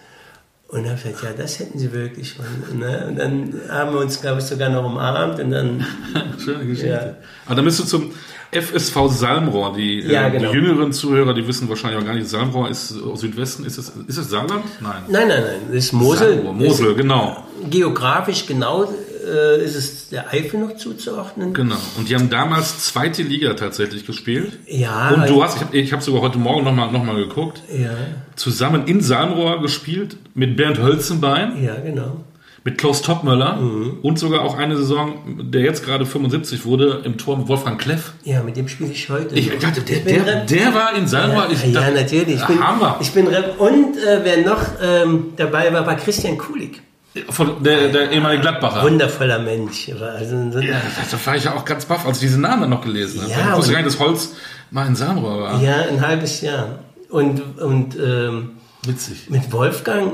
[0.73, 2.35] Und er sagt, ja, das hätten Sie wirklich.
[2.39, 3.05] Und, ne?
[3.07, 5.85] und dann haben wir uns, glaube ich, sogar noch umarmt und dann.
[6.43, 6.89] Schöne Geschichte.
[6.89, 7.15] Ja.
[7.45, 8.11] Aber dann bist du zum
[8.51, 9.73] FSV Salmrohr.
[9.75, 10.51] Die, ja, äh, genau.
[10.51, 13.65] die, jüngeren Zuhörer, die wissen wahrscheinlich auch gar nicht, Salmrohr ist aus Südwesten.
[13.65, 14.63] Ist es, ist es Saarland?
[14.81, 15.03] Nein.
[15.09, 15.61] Nein, nein, nein.
[15.67, 16.37] Das ist Mosel.
[16.37, 16.53] Salmrohr.
[16.53, 17.43] Mosel, ist, genau.
[17.69, 18.91] Geografisch genau
[19.23, 21.53] äh, ist es der Eifel noch zuzuordnen.
[21.53, 21.77] Genau.
[21.97, 24.59] Und die haben damals zweite Liga tatsächlich gespielt.
[24.67, 25.11] Ja.
[25.11, 27.61] Und du hast, ich habe ich hab sogar heute Morgen nochmal noch mal geguckt.
[27.71, 27.91] Ja.
[28.35, 31.63] Zusammen in Salmrohr gespielt mit Bernd Hölzenbein.
[31.63, 32.23] Ja, genau
[32.63, 33.99] mit Klaus Toppmöller mhm.
[34.01, 38.13] und sogar auch eine Saison, der jetzt gerade 75 wurde, im Tor mit Wolfgang Kleff.
[38.23, 39.35] Ja, mit dem spiele ich heute.
[39.35, 41.47] Ich dachte, der, der, der, war in Salma.
[41.51, 42.35] Ja, ja, natürlich.
[42.35, 42.97] Ich bin, Hammer.
[43.01, 46.81] Ich bin und äh, wer noch ähm, dabei war, war Christian Kulik.
[47.29, 48.83] Von der, der ehemalige Gladbacher.
[48.83, 49.89] Wundervoller Mensch.
[49.89, 52.69] Also, so ja, da war ich ja auch ganz baff, als ich diesen Namen dann
[52.71, 53.31] noch gelesen habe.
[53.31, 54.33] Ja, ich wusste gar nicht, dass Holz
[54.71, 55.61] mal in Salma war.
[55.61, 56.79] Ja, ein halbes Jahr.
[57.09, 58.51] Und, und ähm,
[58.85, 59.29] Witzig.
[59.29, 60.13] mit Wolfgang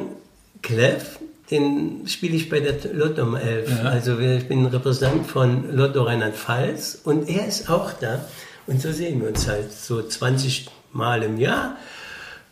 [0.61, 1.19] Kleff
[1.51, 3.69] den spiele ich bei der Lotto 11.
[3.69, 3.89] Ja.
[3.89, 8.25] Also ich bin Repräsentant von Lotto Rheinland-Pfalz und er ist auch da.
[8.67, 11.77] Und so sehen wir uns halt so 20 Mal im Jahr.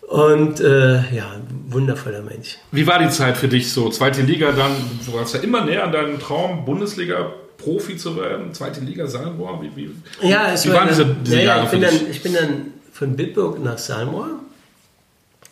[0.08, 1.36] Und äh, ja,
[1.68, 2.58] wundervoller Mensch.
[2.72, 3.90] Wie war die Zeit für dich so?
[3.90, 4.72] Zweite Liga dann,
[5.06, 9.62] du warst ja immer näher an deinem Traum, Bundesliga Profi zu werden, zweite Liga Salmrohr.
[9.62, 9.92] Wie, wie,
[10.26, 12.74] ja, es wie war waren diese, diese ja, Jahre ich bin, dann, ich bin dann
[12.94, 14.30] von Bitburg nach Salmrohr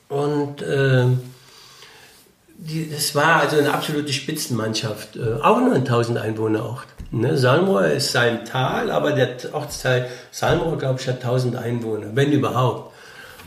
[0.07, 1.05] und äh,
[2.57, 6.87] die, das war also eine absolute Spitzenmannschaft, äh, auch nur ein 1000 Einwohnerort.
[7.11, 7.37] Ne?
[7.37, 12.94] Salmrohr ist sein Tal, aber der Ortsteil Salmrohr, glaube ich, hat 1000 Einwohner, wenn überhaupt.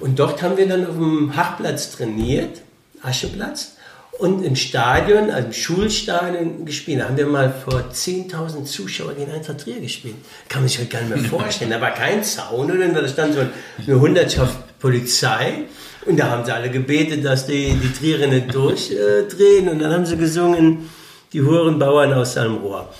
[0.00, 2.60] Und dort haben wir dann auf dem Hachplatz trainiert,
[3.02, 3.72] Ascheplatz,
[4.18, 7.00] und im Stadion, also im Schulstadion gespielt.
[7.00, 10.16] Da haben wir mal vor 10.000 Zuschauern gegen Eintracht Trier gespielt.
[10.48, 11.70] Kann man sich heute gar nicht mehr vorstellen.
[11.70, 12.88] Da war kein Zaun, oder?
[12.88, 13.40] Da stand so
[13.86, 15.64] eine Hundertschaft Polizei.
[16.04, 19.68] Und da haben sie alle gebetet, dass die, die Triere nicht durchdrehen.
[19.68, 20.90] und dann haben sie gesungen,
[21.32, 22.92] die Hurenbauern aus Salmrohr.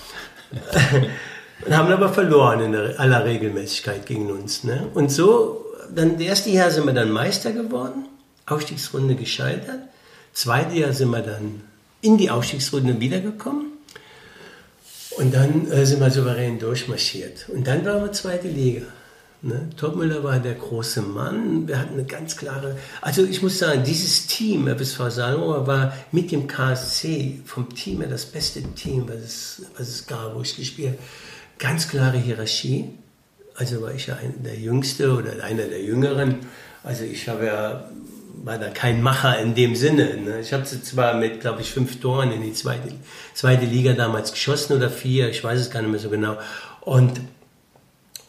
[1.65, 4.63] und haben aber verloren in aller Regelmäßigkeit gegen uns.
[4.63, 4.87] Ne?
[4.93, 8.05] Und so, dann, das erste Jahr sind wir dann Meister geworden,
[8.45, 9.79] Aufstiegsrunde gescheitert.
[10.33, 11.61] Zweite Jahr sind wir dann
[12.01, 13.67] in die Aufstiegsrunde wiedergekommen.
[15.17, 17.49] Und dann äh, sind wir souverän durchmarschiert.
[17.49, 18.85] Und dann waren wir zweite Liga.
[19.41, 19.69] Ne?
[19.77, 21.67] Topmüller war der große Mann.
[21.67, 22.77] Wir hatten eine ganz klare.
[23.01, 28.09] Also ich muss sagen, dieses Team, FSV Salomon, war mit dem KSC vom Team her
[28.09, 30.99] das beste Team, was es, was es gab, wo ich gespielt habe.
[31.57, 32.89] Ganz klare Hierarchie.
[33.59, 36.37] Also war ich ja ein, der Jüngste oder einer der Jüngeren.
[36.81, 37.89] Also ich habe ja,
[38.41, 40.15] war da kein Macher in dem Sinne.
[40.15, 40.39] Ne?
[40.39, 42.93] Ich habe zwar mit, glaube ich, fünf Toren in die zweite,
[43.33, 46.37] zweite Liga damals geschossen oder vier, ich weiß es gar nicht mehr so genau.
[46.79, 47.19] Und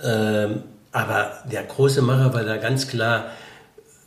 [0.03, 3.31] ähm, aber der große Macher war da ganz klar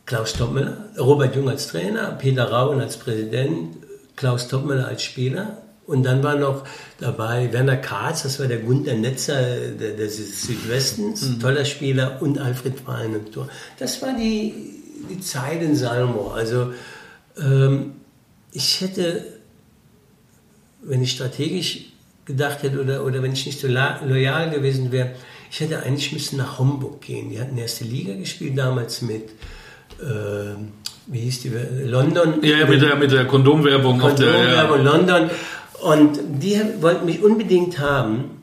[0.05, 3.77] Klaus Toppmüller, Robert Jung als Trainer, Peter Rauen als Präsident,
[4.17, 5.62] Klaus Toppmüller als Spieler.
[5.85, 6.63] Und dann war noch
[6.99, 9.41] dabei Werner Katz, das war der Gunther Netzer
[9.71, 11.39] des Südwestens, mhm.
[11.39, 13.49] toller Spieler, und Alfred Fein im Tor.
[13.79, 14.53] Das war die,
[15.09, 16.31] die Zeit in Salmo.
[16.31, 16.71] Also
[17.37, 17.93] ähm,
[18.53, 19.25] ich hätte,
[20.81, 21.91] wenn ich strategisch
[22.25, 25.11] gedacht hätte oder, oder wenn ich nicht so loyal gewesen wäre,
[25.51, 27.29] ich hätte eigentlich müssen nach Homburg gehen.
[27.29, 29.29] Die hatten erste Liga gespielt damals mit,
[29.99, 30.55] äh,
[31.07, 31.51] wie hieß die,
[31.85, 32.41] London.
[32.41, 33.99] Ja, mit, der, mit der Kondomwerbung.
[33.99, 34.91] Kondomwerbung ja.
[34.91, 35.29] London.
[35.83, 38.41] Und die wollten mich unbedingt haben.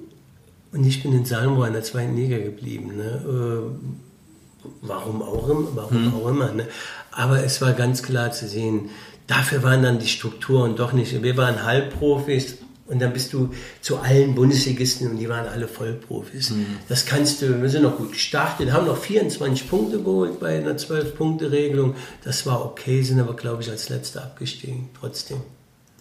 [0.72, 2.96] Und ich bin in Salmo in der zweiten Liga geblieben.
[2.96, 3.22] Ne?
[3.24, 5.68] Äh, warum auch immer.
[5.74, 6.14] Warum hm.
[6.14, 6.68] auch immer ne?
[7.11, 8.90] Aber es war ganz klar zu sehen,
[9.26, 11.22] dafür waren dann die Strukturen doch nicht.
[11.22, 12.59] Wir waren Halbprofis
[12.90, 13.50] und dann bist du
[13.81, 16.50] zu allen Bundesligisten und die waren alle Vollprofis.
[16.50, 16.66] Mhm.
[16.88, 20.72] Das kannst du, wir sind noch gut gestartet, haben noch 24 Punkte geholt bei einer
[20.72, 21.94] 12-Punkte-Regelung.
[22.24, 25.38] Das war okay, sind aber, glaube ich, als Letzter abgestiegen, trotzdem.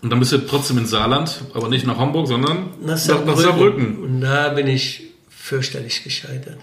[0.02, 3.34] Und dann bist du trotzdem in Saarland, aber nicht nach Hamburg, sondern nach Saarbrücken.
[3.34, 3.98] Nach Saarbrücken.
[4.04, 6.60] Und da bin ich fürchterlich gescheitert.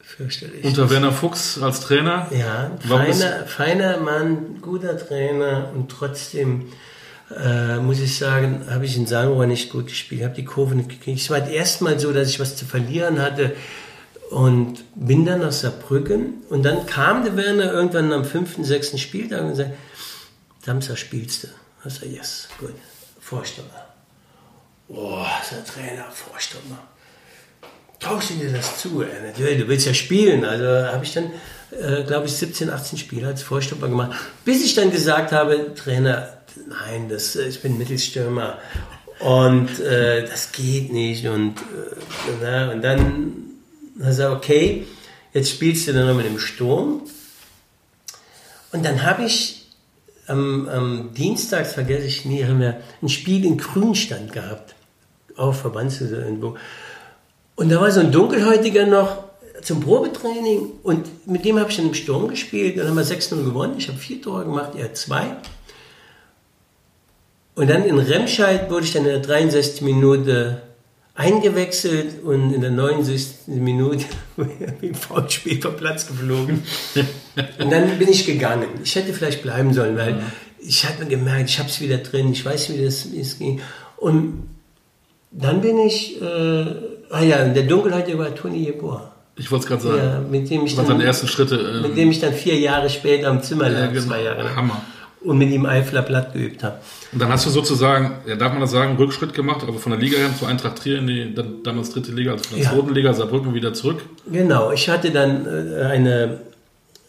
[0.00, 0.64] Fürchterlich.
[0.64, 2.28] Unter Werner Fuchs als Trainer?
[2.36, 6.66] Ja, feiner, feiner Mann, guter Trainer und trotzdem
[7.38, 10.90] äh, muss ich sagen, habe ich in Sanrohr nicht gut gespielt, habe die Kurve nicht
[10.90, 11.20] gekriegt.
[11.20, 13.54] Es war erstmal so, dass ich was zu verlieren hatte
[14.30, 19.42] und bin dann nach Saarbrücken und dann kam der Werner irgendwann am fünften, sechsten Spieltag
[19.42, 19.74] und sagte,
[20.64, 21.48] Samstag spielst du.
[21.84, 22.74] Ich sage, yes, gut,
[23.20, 23.88] Vorstopper.
[24.88, 26.78] Boah, so ein Trainer, Vorstopper.
[27.98, 29.04] Traust du dir das zu?
[29.24, 30.44] Natürlich, du willst ja spielen.
[30.44, 31.30] Also habe ich dann,
[31.70, 36.36] äh, glaube ich, 17, 18 Spiele als Vorstopper gemacht, bis ich dann gesagt habe, Trainer,
[36.68, 38.58] nein, das, äh, ich bin Mittelstürmer
[39.20, 41.26] und äh, das geht nicht.
[41.26, 41.60] Und,
[42.44, 43.42] äh, und dann
[44.00, 44.86] er okay,
[45.32, 47.02] jetzt spielst du dann noch mit dem Sturm.
[48.72, 49.61] Und dann habe ich
[50.32, 54.74] am, am Dienstag, vergesse ich nie, haben wir ein Spiel in Grünstand gehabt.
[55.36, 56.56] Verbandshütte irgendwo.
[57.56, 59.24] Und da war so ein Dunkelhäutiger noch
[59.62, 62.78] zum Probetraining und mit dem habe ich dann im Sturm gespielt.
[62.78, 63.74] Dann haben wir 6-0 gewonnen.
[63.78, 65.36] Ich habe vier Tore gemacht, er zwei.
[67.54, 69.82] Und dann in Remscheid wurde ich dann in der 63.
[69.82, 70.62] Minute
[71.14, 73.48] eingewechselt und in der 69.
[73.48, 74.04] Minute
[74.80, 76.62] wie ein Foulspiel vom Platz geflogen.
[77.58, 78.68] und dann bin ich gegangen.
[78.82, 80.22] Ich hätte vielleicht bleiben sollen, weil ja.
[80.58, 83.60] ich hatte gemerkt, ich habe es wieder drin, ich weiß, wie das, das ging.
[83.96, 84.48] Und
[85.30, 86.24] dann bin ich, äh,
[87.10, 89.12] ah ja, in der Dunkelheit war Toni Jeboa.
[89.36, 89.96] Ich wollte es gerade sagen.
[89.96, 91.56] Ja, mit dem ich dann, seine ersten Schritte.
[91.56, 94.06] Ähm, mit dem ich dann vier Jahre später am Zimmer lag, ja, genau.
[94.06, 94.56] zwei Jahre.
[94.56, 94.82] Hammer
[95.24, 96.78] und mit ihm Eifler Blatt geübt habe.
[97.12, 100.00] Und dann hast du sozusagen, ja, darf man das sagen, Rückschritt gemacht, also von der
[100.00, 102.72] Liga her zu Eintracht Trier in die dann, damals dritte Liga, also von der ja.
[102.72, 104.02] zweiten Liga, Saarbrücken wieder zurück.
[104.30, 106.40] Genau, ich hatte dann äh, eine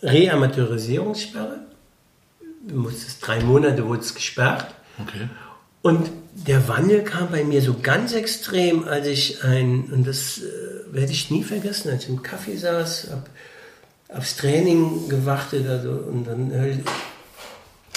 [0.01, 1.59] Reamateurisierungssperre.
[3.21, 4.67] Drei Monate wurde es gesperrt.
[5.01, 5.27] Okay.
[5.81, 10.93] Und der Wandel kam bei mir so ganz extrem, als ich ein, und das äh,
[10.93, 13.29] werde ich nie vergessen, als ich im Kaffee saß, hab
[14.17, 16.51] aufs Training gewartet, also, und dann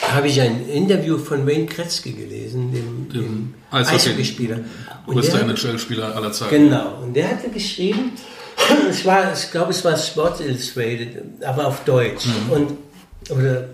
[0.03, 4.61] habe ich ein Interview von Wayne Kretzky gelesen, dem, dem Eishockeyspieler.
[5.07, 6.51] Größter NHL-Spieler aller Zeiten.
[6.51, 7.03] Genau.
[7.03, 8.13] Und der hatte geschrieben,
[8.91, 12.27] es war, ich glaube, es war Sports Illustrated, aber auf Deutsch.
[12.27, 12.53] Mhm.
[12.53, 12.73] Und,
[13.31, 13.69] oder,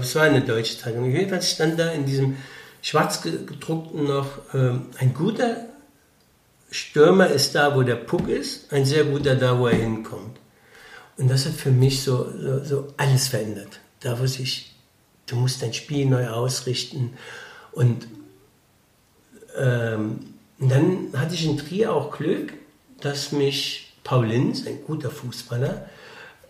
[0.00, 1.10] es war eine deutsche Zeitung.
[1.10, 2.36] Jedenfalls stand da in diesem
[2.80, 5.56] schwarz gedruckten noch, ähm, ein guter
[6.70, 10.38] Stürmer ist da, wo der Puck ist, ein sehr guter da, wo er hinkommt.
[11.16, 13.80] Und das hat für mich so, so, so alles verändert.
[14.00, 14.71] Da, wo sich
[15.32, 17.14] du musst dein Spiel neu ausrichten.
[17.72, 18.06] Und
[19.58, 20.20] ähm,
[20.58, 22.52] dann hatte ich in Trier auch Glück,
[23.00, 25.88] dass mich Paul Linz, ein guter Fußballer,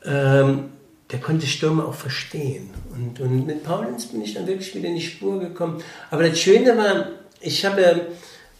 [0.04, 0.70] ähm,
[1.10, 2.70] der konnte Stürme auch verstehen.
[2.92, 5.82] Und, und mit Paul Linz bin ich dann wirklich wieder in die Spur gekommen.
[6.10, 7.08] Aber das Schöne war,
[7.40, 8.06] ich habe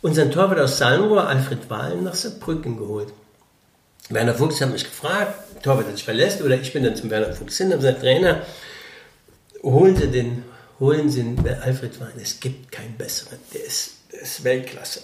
[0.03, 3.13] unseren Torwart aus Salmrohr, Alfred Wahlen, nach Saarbrücken geholt.
[4.09, 7.33] Werner Fuchs hat mich gefragt, Torwart hat sich verlässt, oder ich bin dann zum Werner
[7.33, 8.43] Fuchs hin, habe gesagt, Trainer,
[9.63, 10.45] holen Sie den,
[10.81, 12.13] holen Sie den Alfred Wein.
[12.21, 13.39] Es gibt keinen besseren.
[13.55, 15.03] Der ist, der ist Weltklasse.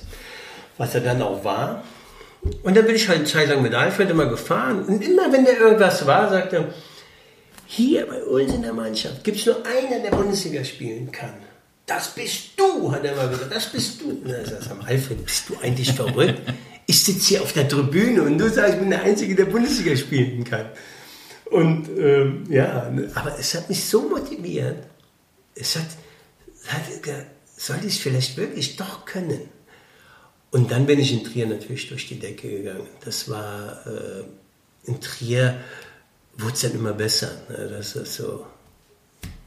[0.77, 1.85] Was er dann auch war.
[2.63, 4.85] Und dann bin ich halt eine Zeit lang mit Alfred immer gefahren.
[4.85, 6.75] Und immer, wenn der irgendwas war, sagte er,
[7.67, 11.35] hier bei uns in der Mannschaft gibt es nur einer, der Bundesliga spielen kann.
[11.85, 13.55] Das bist du, hat er mal gesagt.
[13.55, 14.13] Das bist du.
[14.25, 16.41] Dann sagte er, Alfred, bist du eigentlich verrückt?
[16.87, 19.95] Ich sitze hier auf der Tribüne und du sagst, ich bin der Einzige, der Bundesliga
[19.97, 20.67] spielen kann.
[21.51, 24.85] Und ähm, ja, aber es hat mich so motiviert.
[25.55, 25.87] Es hat,
[26.69, 26.83] hat
[27.57, 29.41] sollte ich es vielleicht wirklich doch können.
[30.51, 32.87] Und dann bin ich in Trier natürlich durch die Decke gegangen.
[33.05, 34.25] Das war äh,
[34.89, 35.57] in Trier
[36.39, 37.31] wurde es dann immer besser.
[37.49, 37.69] Ne?
[37.77, 38.47] Das ist so,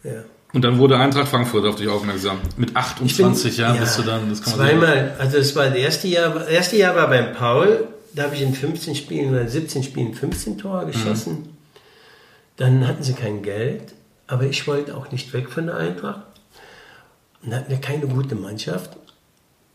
[0.03, 0.23] ja.
[0.53, 2.39] Und dann wurde Eintracht Frankfurt auf dich aufmerksam.
[2.57, 4.29] Mit 28 Jahren ja, bist du dann.
[4.29, 6.33] Das kann man zweimal, also das war das erste Jahr.
[6.33, 7.87] Das erste Jahr war beim Paul.
[8.13, 11.33] Da habe ich in 15 Spielen oder 17 Spielen 15 Tore geschossen.
[11.33, 11.50] Mhm.
[12.62, 13.95] Dann hatten sie kein Geld,
[14.28, 16.28] aber ich wollte auch nicht weg von der Eintracht.
[17.41, 18.97] Und hatten wir keine gute Mannschaft.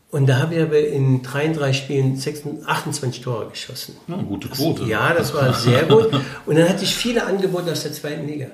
[0.09, 3.97] Und da habe ich aber in 33 Spielen 26, 28 Tore geschossen.
[4.07, 4.79] Ja, gute Quote.
[4.79, 6.13] Das, ja, das war sehr gut.
[6.45, 8.47] Und dann hatte ich viele Angebote aus der zweiten Liga.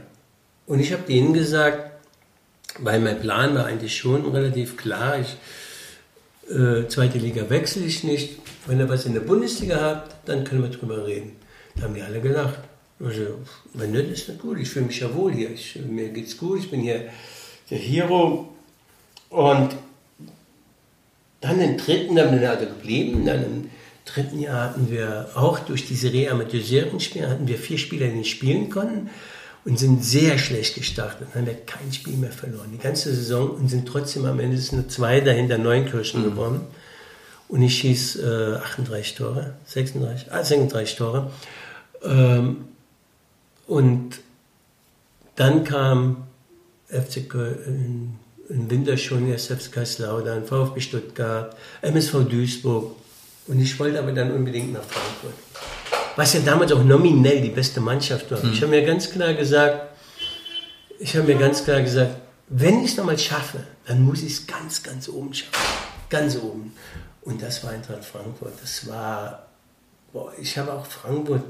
[0.65, 1.91] Und ich habe denen gesagt,
[2.79, 5.37] weil mein Plan war eigentlich schon relativ klar, ich,
[6.51, 8.39] äh, zweite Liga wechsle ich nicht.
[8.65, 11.33] Wenn ihr was in der Bundesliga habt, dann können wir drüber reden.
[11.75, 12.57] Da haben die alle gelacht.
[12.99, 13.39] Also,
[13.73, 14.59] wenn nicht, ist das gut.
[14.59, 15.51] Ich fühle mich ja wohl hier.
[15.51, 16.59] Ich, mir geht's gut.
[16.59, 17.09] Ich bin hier
[17.69, 18.49] der Hero.
[19.29, 19.75] Und
[21.41, 23.25] dann im dritten, dann bin ich also geblieben.
[23.25, 23.69] Dann im
[24.05, 28.69] dritten Jahr hatten wir auch durch diese Reamateurisieren-Spiele hatten wir vier Spieler, die nicht spielen
[28.69, 29.09] konnten
[29.65, 31.27] und sind sehr schlecht gestartet.
[31.33, 32.69] Dann haben wir kein Spiel mehr verloren.
[32.71, 36.25] Die ganze Saison und sind trotzdem am Ende nur zwei dahinter Neunkirchen mhm.
[36.25, 36.61] gewonnen.
[37.47, 41.31] Und ich schieß äh, 38 Tore, 36, ah, 36 Tore.
[42.03, 42.65] Ähm,
[43.67, 44.19] und
[45.35, 46.27] dann kam
[46.87, 52.95] FC Köln, im Winter schon SF Kaiserslautern, VfB Stuttgart, MSV Duisburg.
[53.47, 55.33] Und ich wollte aber dann unbedingt nach Frankfurt.
[56.15, 58.41] Was ja damals auch nominell die beste Mannschaft war.
[58.41, 58.51] Hm.
[58.53, 59.87] Ich habe mir ganz klar gesagt,
[60.99, 62.15] ich habe mir ganz klar gesagt,
[62.49, 65.51] wenn ich es nochmal schaffe, dann muss ich es ganz, ganz oben schaffen.
[66.09, 66.73] Ganz oben.
[67.21, 68.53] Und das war Eintracht Frankfurt.
[68.61, 69.47] Das war,
[70.11, 71.43] boah, ich habe auch Frankfurt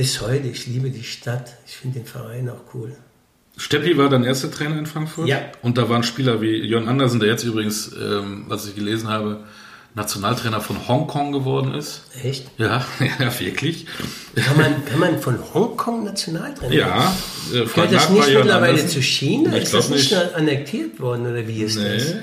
[0.00, 1.58] bis heute, ich liebe die Stadt.
[1.66, 2.96] Ich finde den Verein auch cool.
[3.58, 5.28] Steppi war dein erster Trainer in Frankfurt.
[5.28, 5.42] Ja.
[5.60, 9.44] Und da waren Spieler wie Jörn Andersen, der jetzt übrigens, ähm, was ich gelesen habe,
[9.94, 12.02] Nationaltrainer von Hongkong geworden ist.
[12.22, 12.46] Echt?
[12.58, 12.84] Ja,
[13.18, 13.86] ja, wirklich.
[14.36, 17.14] Kann man, kann man von Hongkong Nationaltrainer Ja.
[17.52, 19.54] Äh, Gehört das nicht mittlerweile zu China?
[19.56, 21.94] Ich ist das nicht, nicht annektiert worden oder wie ist nee.
[21.94, 22.14] das?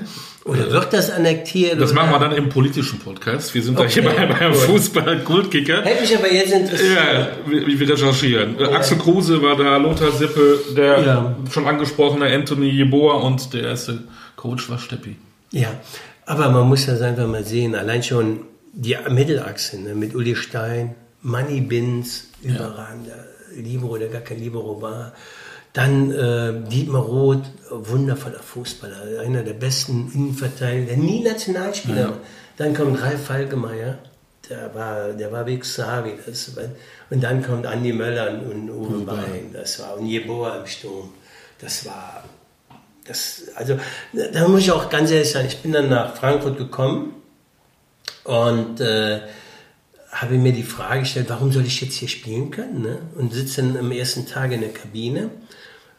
[0.45, 1.79] Oder wird das annektiert?
[1.81, 2.01] Das oder?
[2.01, 3.53] machen wir dann im politischen Podcast.
[3.53, 4.01] Wir sind okay.
[4.01, 5.83] da hier bei, beim Fußball-Kultkicker.
[5.83, 6.95] Hätte mich aber jetzt interessiert.
[6.95, 8.55] Ja, wir, wir recherchieren.
[8.57, 8.71] Ja.
[8.71, 11.35] Axel Kruse war da, Lothar Sippe, der ja.
[11.51, 14.03] schon angesprochene Anthony Jeboa und der erste
[14.37, 15.17] Coach war Steppi.
[15.51, 15.69] Ja,
[16.27, 17.73] aber man muss das einfach mal sehen.
[17.73, 18.41] Allein schon
[18.73, 23.15] die Mittelachse ne, mit Uli Stein, Money Bins, überragender
[23.55, 23.61] ja.
[23.61, 25.13] Libero, der gar kein Libero war.
[25.73, 32.17] Dann äh, Dietmar Roth, wundervoller Fußballer, einer der besten Innenverteidiger, der nie Nationalspieler ja.
[32.57, 33.99] Dann kommt Ralf Falkemeyer,
[34.49, 36.13] der war, der war wie Xavi.
[36.25, 36.51] Das,
[37.09, 41.09] und dann kommt Andi Möller und Uwe Bein, das war, und Jeboa im Sturm.
[41.59, 42.23] Das war,
[43.07, 43.79] das, also,
[44.13, 47.13] da muss ich auch ganz ehrlich sein, ich bin dann nach Frankfurt gekommen
[48.23, 49.21] und äh,
[50.11, 52.81] habe mir die Frage gestellt, warum soll ich jetzt hier spielen können?
[52.81, 52.99] Ne?
[53.15, 55.29] Und sitze dann am ersten Tag in der Kabine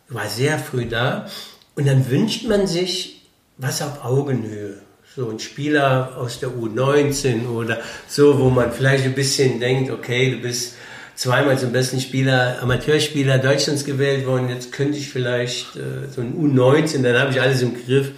[0.08, 1.28] war sehr früh da.
[1.74, 4.78] Und dann wünscht man sich was auf Augenhöhe.
[5.14, 10.30] So ein Spieler aus der U19 oder so, wo man vielleicht ein bisschen denkt, okay,
[10.30, 10.74] du bist
[11.18, 16.32] zweimal zum besten Spieler, Amateurspieler Deutschlands gewählt worden, jetzt könnte ich vielleicht äh, so ein
[16.32, 18.12] U19, dann habe ich alles im Griff.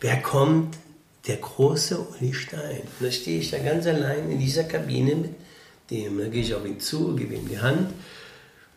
[0.00, 0.76] Wer kommt?
[1.26, 2.82] Der große Uli Stein.
[3.00, 5.34] Und da stehe ich da ganz allein in dieser Kabine mit
[5.90, 6.18] dem.
[6.18, 7.90] Da gehe ich auf ihn zu, gebe ihm die Hand,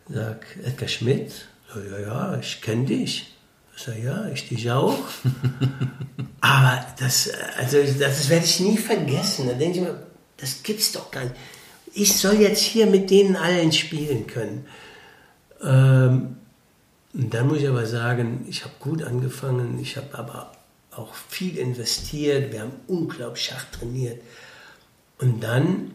[0.08, 1.30] sage, Edgar Schmidt,
[1.72, 3.34] so, ja, ja, ich kenne dich.
[3.76, 4.98] Ich sage, ja, ich dich auch.
[6.40, 9.46] Aber das, also das, das werde ich nie vergessen.
[9.46, 10.02] Da denke ich mir,
[10.38, 11.36] das gibt's doch gar nicht.
[11.94, 14.66] Ich soll jetzt hier mit denen allen spielen können.
[15.62, 16.36] Ähm,
[17.14, 20.52] und dann muss ich aber sagen, ich habe gut angefangen, ich habe aber
[20.90, 24.20] auch viel investiert, wir haben unglaublich schach trainiert.
[25.18, 25.92] Und dann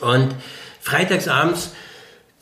[0.00, 0.34] Und
[0.80, 1.70] freitagsabends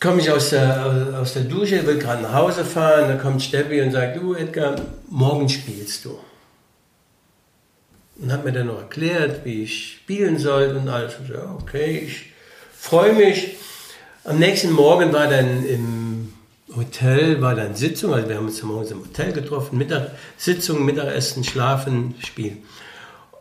[0.00, 3.80] komme ich aus der, aus der Dusche, will gerade nach Hause fahren, dann kommt Steffi
[3.80, 4.76] und sagt, du Edgar,
[5.09, 6.18] morgen spielst du.
[8.16, 11.18] Und hat mir dann noch erklärt, wie ich spielen soll und alles.
[11.18, 12.32] Und so, okay, ich
[12.72, 13.57] freue mich.
[14.27, 16.33] Am nächsten Morgen war dann im
[16.75, 21.45] Hotel, war dann Sitzung, also wir haben uns morgens im Hotel getroffen, Mittag, Sitzung, Mittagessen,
[21.45, 22.57] Schlafen, Spiel.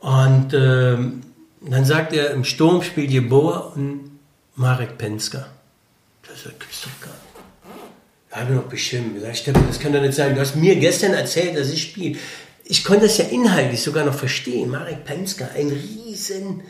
[0.02, 1.22] Und ähm,
[1.62, 4.20] dann sagt er, im Sturm spielt Jeboa und
[4.56, 5.48] Marek Penska.
[6.28, 7.24] Das gibt's doch gar nicht.
[8.30, 9.24] Da habe ich noch beschimpft.
[9.24, 10.36] Das kann doch nicht sein.
[10.36, 12.20] Du hast mir gestern erzählt, dass ich spiele.
[12.66, 14.72] Ich konnte das ja inhaltlich sogar noch verstehen.
[14.72, 16.64] Marek Penska, ein riesen äh,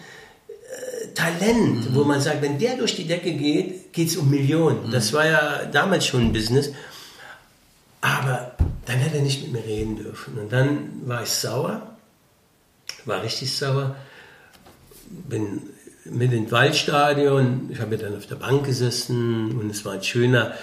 [1.15, 1.95] Talent, mhm.
[1.95, 4.87] wo man sagt, wenn der durch die Decke geht, geht es um Millionen.
[4.87, 4.91] Mhm.
[4.91, 6.71] Das war ja damals schon ein Business.
[8.01, 8.51] Aber
[8.85, 10.37] dann hätte er nicht mit mir reden dürfen.
[10.37, 11.95] Und dann war ich sauer,
[13.05, 13.95] war richtig sauer,
[15.29, 15.61] bin
[16.05, 20.53] mit ins Waldstadion, ich habe dann auf der Bank gesessen und es war ein schöner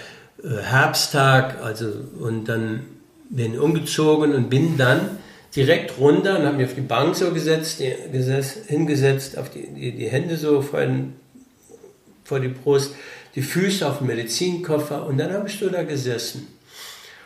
[0.43, 2.85] äh, Herbsttag, also und dann
[3.29, 5.17] bin umgezogen und bin dann
[5.55, 9.67] direkt runter und habe mich auf die Bank so gesetzt, die, gesetzt hingesetzt, auf die,
[9.67, 11.13] die, die Hände so vor, den,
[12.23, 12.95] vor die Brust,
[13.35, 16.47] die Füße auf den Medizinkoffer und dann habe ich so da gesessen.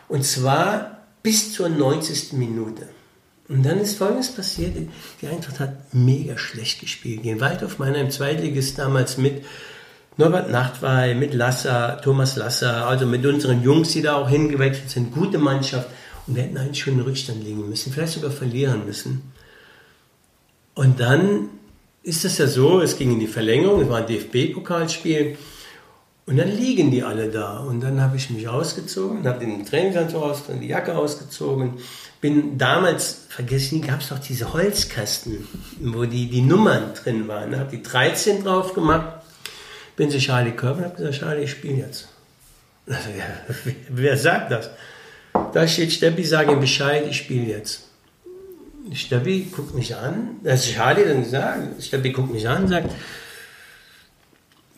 [0.07, 2.33] Und zwar bis zur 90.
[2.33, 2.87] Minute.
[3.47, 4.75] Und dann ist Folgendes passiert.
[5.21, 7.23] Die Eintracht hat mega schlecht gespielt.
[7.23, 9.43] Gehen weiter auf meiner im Zweitligist damals mit
[10.17, 15.13] Norbert Nachtwey, mit Lasser, Thomas Lasser, also mit unseren Jungs, die da auch hingewechselt sind.
[15.13, 15.89] Gute Mannschaft.
[16.27, 19.31] Und wir hätten einen Rückstand liegen müssen, vielleicht sogar verlieren müssen.
[20.73, 21.49] Und dann
[22.03, 25.37] ist das ja so, es ging in die Verlängerung, es war ein DFB-Pokalspiel.
[26.27, 27.59] Und dann liegen die alle da.
[27.59, 31.75] Und dann habe ich mich ausgezogen, habe den Trainingsanzug ausgezogen, die Jacke ausgezogen.
[32.19, 35.47] Bin damals, vergessen, gab es noch diese Holzkasten,
[35.79, 37.57] wo die, die Nummern drin waren.
[37.57, 39.21] Habe die 13 drauf gemacht.
[39.95, 42.09] Bin zu Charlie Körper und habe gesagt, Charlie, ich spiele jetzt.
[42.87, 44.69] Also, ja, wer sagt das?
[45.53, 47.83] Da steht Steppi, sage ihm Bescheid, ich spiele jetzt.
[48.93, 52.91] Steppi guckt mich an, das ist Charlie dann gesagt, Steppi guckt mich an und sagt,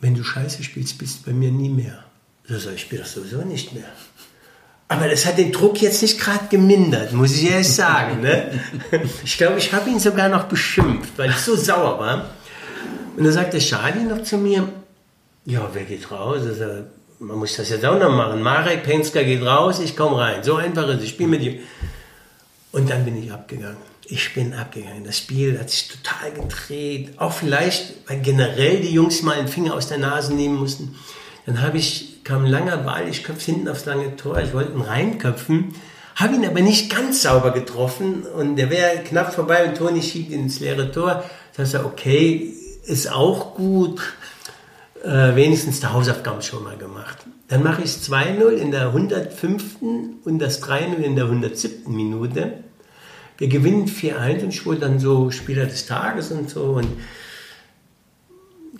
[0.00, 2.04] wenn du Scheiße spielst, bist du bei mir nie mehr.
[2.46, 3.90] So sage ich, spiele das sowieso nicht mehr.
[4.90, 8.22] Aber das hat den Druck jetzt nicht gerade gemindert, muss ich ehrlich sagen.
[8.22, 8.58] Ne?
[9.22, 12.30] Ich glaube, ich habe ihn sogar noch beschimpft, weil ich so sauer war.
[13.16, 14.66] Und dann sagt der Charlie noch zu mir,
[15.44, 16.42] ja, wer geht raus?
[16.46, 16.84] Also,
[17.18, 18.42] man muss das jetzt auch noch machen.
[18.42, 20.42] Marek Penska geht raus, ich komme rein.
[20.42, 21.04] So einfach ist es.
[21.04, 21.58] Ich spiele mit ihm.
[22.72, 25.04] Und dann bin ich abgegangen ich bin abgegangen.
[25.04, 27.12] Das Spiel hat sich total gedreht.
[27.18, 30.96] Auch vielleicht, weil generell die Jungs mal einen Finger aus der Nase nehmen mussten.
[31.44, 34.38] Dann habe ich, kam ein langer Ball, ich köpfe hinten aufs lange Tor.
[34.40, 35.74] Ich wollte ihn reinköpfen,
[36.16, 38.22] habe ihn aber nicht ganz sauber getroffen.
[38.22, 41.22] Und der wäre knapp vorbei und Toni schiebt ihn ins leere Tor.
[41.54, 42.54] Das heißt, okay,
[42.86, 44.00] ist auch gut.
[45.04, 47.18] Äh, wenigstens der Hausaufgaben schon mal gemacht.
[47.46, 49.76] Dann mache ich es 2-0 in der 105.
[49.80, 51.94] und das 3-0 in der 107.
[51.94, 52.64] Minute.
[53.36, 56.64] Wir gewinnen 4-1 und ich wurde dann so Spieler des Tages und so.
[56.72, 56.88] Und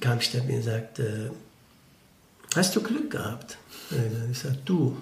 [0.01, 1.31] kam ich dann mir und sagte,
[2.55, 3.59] hast du Glück gehabt?
[4.33, 4.97] Ich sagte, du.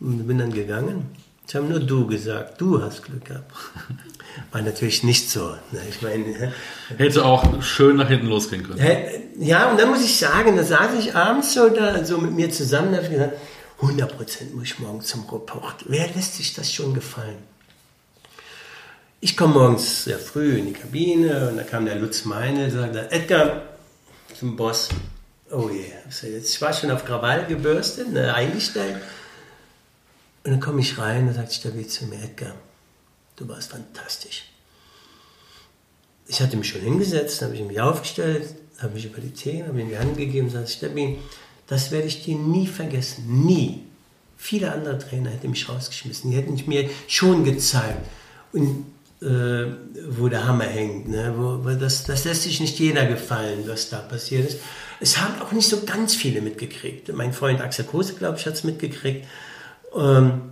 [0.00, 1.06] Und bin dann gegangen.
[1.48, 3.52] Ich habe nur du gesagt, du hast Glück gehabt.
[4.52, 5.50] War natürlich nicht so.
[5.70, 5.80] Ne?
[5.88, 6.52] Ich meine,
[6.96, 8.80] Hätte auch schön nach hinten losgehen können.
[9.38, 12.50] Ja, und dann muss ich sagen, da saß ich abends so da so mit mir
[12.50, 13.36] zusammen und habe gesagt,
[13.80, 15.76] 100% muss ich morgen zum Report.
[15.86, 17.38] Wer lässt sich das schon gefallen?
[19.20, 22.70] Ich komme morgens sehr früh in die Kabine und da kam der Lutz Meine und
[22.70, 23.62] sagte, Edgar,
[24.38, 24.88] zum Boss.
[25.50, 26.38] Oh je, yeah.
[26.38, 28.96] ich war schon auf Krawall gebürstet, ne, eingestellt.
[30.46, 32.54] Und dann komme ich rein und sagt Stabi zu mir, Edgar,
[33.34, 34.44] du warst fantastisch.
[36.28, 39.80] Ich hatte mich schon hingesetzt, habe ich mich aufgestellt, habe mich über die Themen, habe
[39.80, 41.18] ihm die Hand gegeben und sagte, Stabi,
[41.66, 43.82] das werde ich dir nie vergessen, nie.
[44.36, 48.06] Viele andere Trainer hätten mich rausgeschmissen, die hätten mir schon gezeigt.
[48.52, 48.86] Und
[49.20, 49.66] äh,
[50.10, 51.08] wo der Hammer hängt.
[51.08, 51.34] Ne?
[51.36, 54.60] Wo, wo das, das lässt sich nicht jeder gefallen, was da passiert ist.
[55.00, 57.12] Es haben auch nicht so ganz viele mitgekriegt.
[57.12, 59.26] Mein Freund Axel Kose, glaube ich, hat es mitgekriegt.
[59.96, 60.42] Ähm,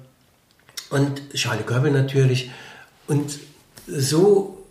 [0.91, 2.51] und Charlie Körbel natürlich.
[3.07, 3.39] Und
[3.87, 4.65] so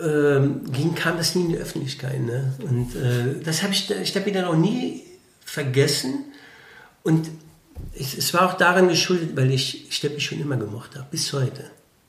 [0.00, 2.20] ähm, ging, kam das nie in die Öffentlichkeit.
[2.20, 2.54] Ne?
[2.60, 5.02] Und äh, das habe ich, ich habe dann auch nie
[5.44, 6.24] vergessen.
[7.02, 7.28] Und
[7.98, 11.64] es, es, war auch daran geschuldet, weil ich Steppi schon immer gemocht habe, bis heute.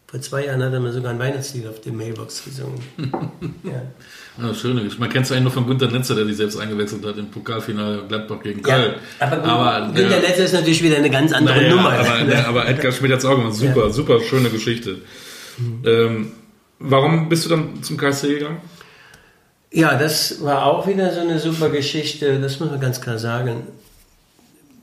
[0.08, 2.82] Vor zwei Jahren hat er mir sogar ein Weihnachtslied auf dem Mailbox gesungen.
[3.64, 3.82] ja.
[4.38, 4.76] Ja, schön.
[4.98, 8.04] Man kennt es eigentlich nur von Günter Netzer, der sich selbst eingewechselt hat im Pokalfinale
[8.08, 8.96] Gladbach gegen Köln.
[9.20, 11.92] Ja, aber, aber Günter Netzer ist natürlich wieder eine ganz andere naja, Nummer.
[11.94, 13.54] Aber, aber Edgar Schmidt hat es auch gemacht.
[13.54, 13.90] Super, ja.
[13.92, 14.98] super schöne Geschichte.
[15.58, 15.82] Mhm.
[15.86, 16.32] Ähm,
[16.80, 18.58] warum bist du dann zum KSC gegangen?
[19.72, 22.40] Ja, das war auch wieder so eine super Geschichte.
[22.40, 23.64] Das muss man ganz klar sagen.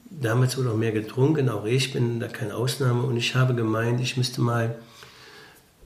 [0.09, 3.03] Damals wurde auch mehr getrunken, auch ich bin da keine Ausnahme.
[3.03, 4.77] Und ich habe gemeint, ich müsste mal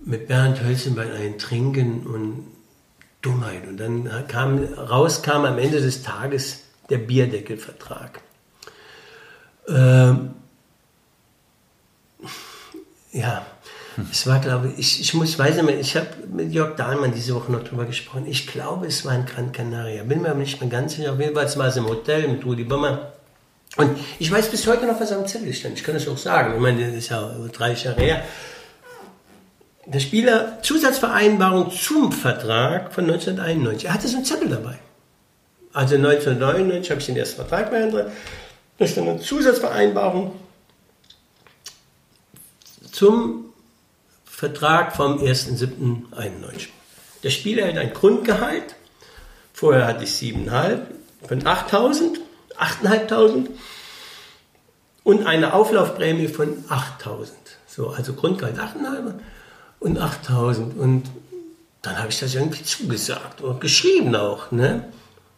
[0.05, 2.56] mit Bernd Hölzenbein ein Trinken und
[3.27, 3.67] Dummheit.
[3.67, 8.21] Und dann kam, raus kam am Ende des Tages der Bierdeckelvertrag.
[9.69, 10.31] Ähm,
[13.13, 13.45] ja,
[13.97, 14.07] Hm.
[14.13, 17.35] Es war, glaube ich, ich muss, weiß nicht mehr, ich habe mit Jörg Dahlmann diese
[17.35, 18.27] Woche noch drüber gesprochen.
[18.27, 20.05] Ich glaube, es war in Gran Canaria.
[20.05, 21.13] Bin mir aber nicht mehr ganz sicher.
[21.13, 23.13] Auf jeden Fall war es im Hotel mit Rudi Bömer.
[23.77, 25.79] Und ich weiß bis heute noch, was am Zettel stand.
[25.79, 26.55] Ich kann das auch sagen.
[26.55, 28.25] Ich meine, das ist ja drei Jahre her.
[29.87, 33.87] Der Spieler Zusatzvereinbarung zum Vertrag von 1991.
[33.87, 34.81] Er hatte so einen Zettel dabei.
[35.73, 38.11] Also 1999 habe ich den ersten Vertrag beendert.
[38.79, 40.35] Da stand eine Zusatzvereinbarung
[42.91, 43.53] zum
[44.25, 46.69] Vertrag vom 1.7.91.
[47.23, 48.75] Der Spieler hat ein Grundgehalt.
[49.53, 50.81] Vorher hatte ich 7,5
[51.29, 52.19] von 8.000,
[52.59, 53.47] 8.500
[55.05, 57.29] und eine Auflaufprämie von 8.000.
[57.69, 59.15] So, also Grundgehalt 8,5
[59.81, 60.77] und 8.000.
[60.77, 61.05] Und
[61.83, 64.51] dann habe ich das irgendwie zugesagt und geschrieben auch.
[64.51, 64.85] Ne?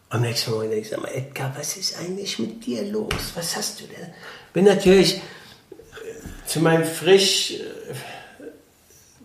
[0.09, 3.13] Am nächsten Morgen ich, sag mal, Edgar, was ist eigentlich mit dir los?
[3.35, 4.07] Was hast du denn?
[4.53, 5.19] Bin natürlich äh,
[6.47, 8.43] zu meinem frisch äh,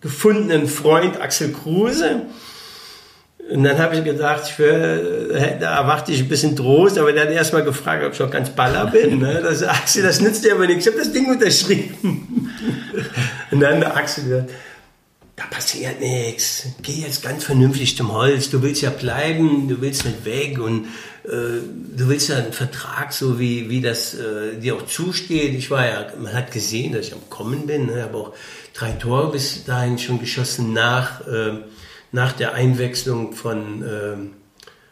[0.01, 2.27] gefundenen Freund Axel Kruse.
[3.49, 7.11] Und dann habe ich gedacht, ich will, äh, da erwarte ich ein bisschen Trost, aber
[7.11, 9.19] der hat erst mal gefragt, ob ich noch ganz Baller bin.
[9.19, 9.41] Ne?
[9.41, 10.85] Das, Axel, das nützt dir aber nichts.
[10.85, 12.51] Ich habe das Ding unterschrieben.
[13.51, 14.51] Und dann der Axel gesagt,
[15.35, 16.67] da passiert nichts.
[16.81, 18.49] Geh jetzt ganz vernünftig zum Holz.
[18.49, 20.85] Du willst ja bleiben, du willst nicht weg und
[21.25, 21.59] äh,
[21.97, 25.53] du willst ja einen Vertrag, so wie, wie das äh, dir auch zusteht.
[25.53, 27.87] Ich war ja, man hat gesehen, dass ich am Kommen bin.
[27.87, 28.03] Ne?
[28.03, 28.33] habe auch
[28.73, 31.59] drei Tore bis dahin schon geschossen nach, äh,
[32.13, 34.15] nach der Einwechslung von, äh,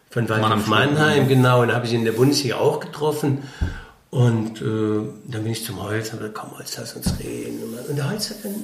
[0.09, 1.29] von Waldhof Mannheim.
[1.29, 3.43] Genau, und da habe ich in der Bundesliga auch getroffen.
[4.09, 7.59] Und äh, dann bin ich zum Holz und gesagt, komm Holz, lass uns reden.
[7.89, 8.55] Und der Holz hat dann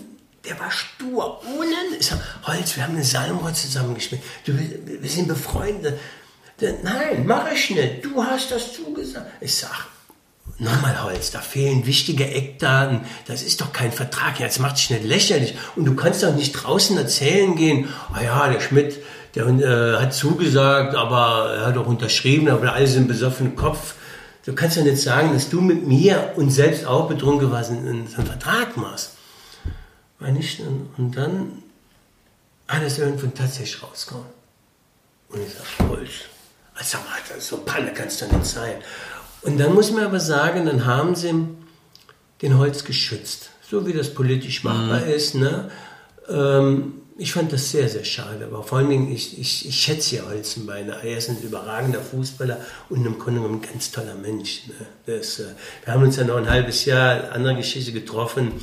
[0.45, 1.41] der war stur.
[1.57, 1.97] Ohne.
[1.99, 4.21] Ich sag, Holz, wir haben eine Salmrohr zusammengespielt.
[4.45, 5.99] Du, wir sind befreundet.
[6.83, 8.05] Nein, mach ich nicht.
[8.05, 9.27] Du hast das zugesagt.
[9.39, 9.87] Ich sag,
[10.57, 13.01] nochmal Holz, da fehlen wichtige Eckdaten.
[13.27, 14.39] Das ist doch kein Vertrag.
[14.39, 15.55] Jetzt macht dich nicht lächerlich.
[15.75, 18.97] Und du kannst doch nicht draußen erzählen gehen, ah ja, der Schmidt,
[19.35, 23.95] der äh, hat zugesagt, aber er hat auch unterschrieben, aber alle sind besoffen Kopf.
[24.45, 28.07] Du kannst doch nicht sagen, dass du mit mir und selbst auch betrunken warst, einen
[28.07, 29.18] Vertrag machst
[30.19, 30.59] war nicht.
[30.59, 31.63] Und dann
[32.67, 34.27] hat es irgendwann tatsächlich rausgekommen.
[35.29, 36.09] Und ich sage, Holz.
[36.75, 36.97] Also,
[37.39, 38.75] so Panne kannst du nicht sein.
[39.41, 41.33] Und dann muss man aber sagen, dann haben sie
[42.41, 43.49] den Holz geschützt.
[43.69, 45.11] So wie das politisch machbar mhm.
[45.11, 45.35] ist.
[45.35, 45.69] Ne?
[46.29, 48.45] Ähm, ich fand das sehr, sehr schade.
[48.45, 50.95] Aber vor allen Dingen, ich, ich, ich schätze ja Holzenbeine.
[51.03, 52.59] Er ist ein überragender Fußballer
[52.89, 54.67] und im Grunde genommen ein ganz toller Mensch.
[54.67, 54.85] Ne?
[55.05, 55.47] Das, äh,
[55.83, 58.53] wir haben uns ja noch ein halbes Jahr, andere Geschichte getroffen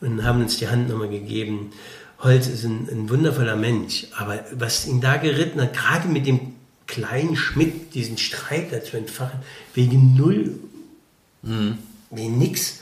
[0.00, 1.72] und haben uns die Hand nochmal gegeben.
[2.20, 6.54] Holz ist ein, ein, wundervoller Mensch, aber was ihn da geritten hat, gerade mit dem
[6.86, 9.40] kleinen Schmidt, diesen Streit da zu entfachen,
[9.74, 10.58] wegen null,
[11.42, 11.78] mhm.
[12.10, 12.80] wegen nix.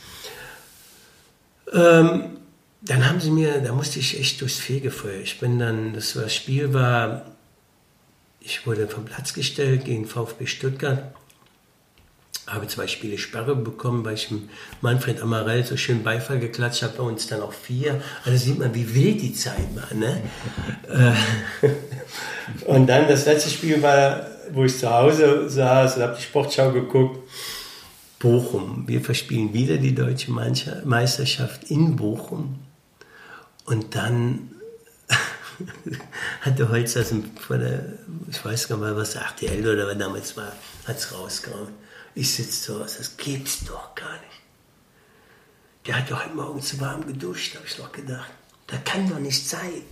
[1.72, 2.36] Ähm,
[2.82, 5.20] dann haben sie mir, da musste ich echt durchs Fegefeuer.
[5.20, 7.26] Ich bin dann, das, war, das Spiel war,
[8.40, 11.12] ich wurde vom Platz gestellt gegen VfB Stuttgart
[12.46, 14.28] habe zwei Spiele Sperre bekommen, weil ich
[14.80, 18.00] Manfred Amarell so schön Beifall geklatscht habe, bei uns dann auch vier.
[18.24, 19.92] Also sieht man, wie wild die Zeit war.
[19.94, 20.22] Ne?
[20.88, 21.68] Äh,
[22.66, 26.70] und dann das letzte Spiel war, wo ich zu Hause saß und habe die Sportschau
[26.70, 27.28] geguckt.
[28.18, 28.84] Bochum.
[28.86, 32.60] Wir verspielen wieder die deutsche Meisterschaft in Bochum.
[33.66, 34.52] Und dann
[36.40, 37.84] hatte Holz aus vor der,
[38.30, 40.52] ich weiß gar nicht mal, was RTL oder was damals war,
[40.86, 41.85] hat es rausgehauen
[42.16, 44.40] ich sitze zu Hause, das gibt's doch gar nicht.
[45.86, 48.32] Der hat doch heute Morgen zu warm geduscht, habe ich noch gedacht.
[48.66, 49.82] Das kann doch nicht sein.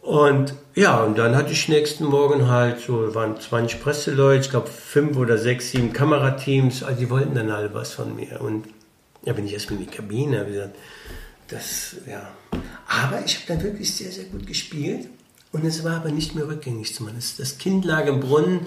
[0.00, 4.68] Und ja, und dann hatte ich nächsten Morgen halt so, waren 20 Presseleute, ich glaube
[4.68, 8.40] fünf oder sechs, sieben Kamerateams, also die wollten dann alle was von mir.
[8.40, 8.66] Und
[9.24, 10.76] da bin ich erstmal in die Kabine, habe gesagt,
[11.48, 12.30] das, ja.
[12.86, 15.08] Aber ich habe dann wirklich sehr, sehr gut gespielt.
[15.50, 17.22] Und es war aber nicht mehr rückgängig zu machen.
[17.38, 18.66] Das Kind lag im Brunnen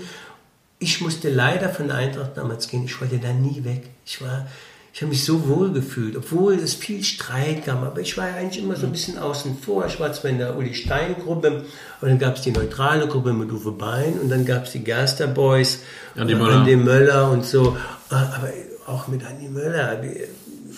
[0.80, 2.86] ich musste leider von der Eintracht damals gehen.
[2.86, 3.90] Ich wollte da nie weg.
[4.06, 4.48] Ich war,
[4.94, 7.82] ich habe mich so wohl gefühlt, obwohl es viel Streit gab.
[7.84, 9.88] Aber ich war ja eigentlich immer so ein bisschen außen vor.
[9.88, 11.66] Ich war zwar in der Uli Stein Gruppe,
[12.02, 14.84] und dann gab es die neutrale Gruppe mit Uwe Bein und dann gab es die
[14.84, 15.80] Gerster Boys,
[16.16, 16.58] Andi Möller.
[16.58, 17.76] Andi Möller und so.
[18.10, 18.50] Aber
[18.86, 20.00] auch mit Andi Möller.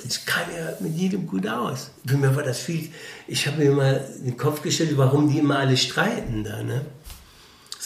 [0.08, 1.92] Ich kam ja mit jedem gut aus.
[2.06, 2.90] Für mich war das viel.
[3.28, 6.64] Ich habe mir mal den Kopf gestellt, warum die immer alle streiten da.
[6.64, 6.86] Ne?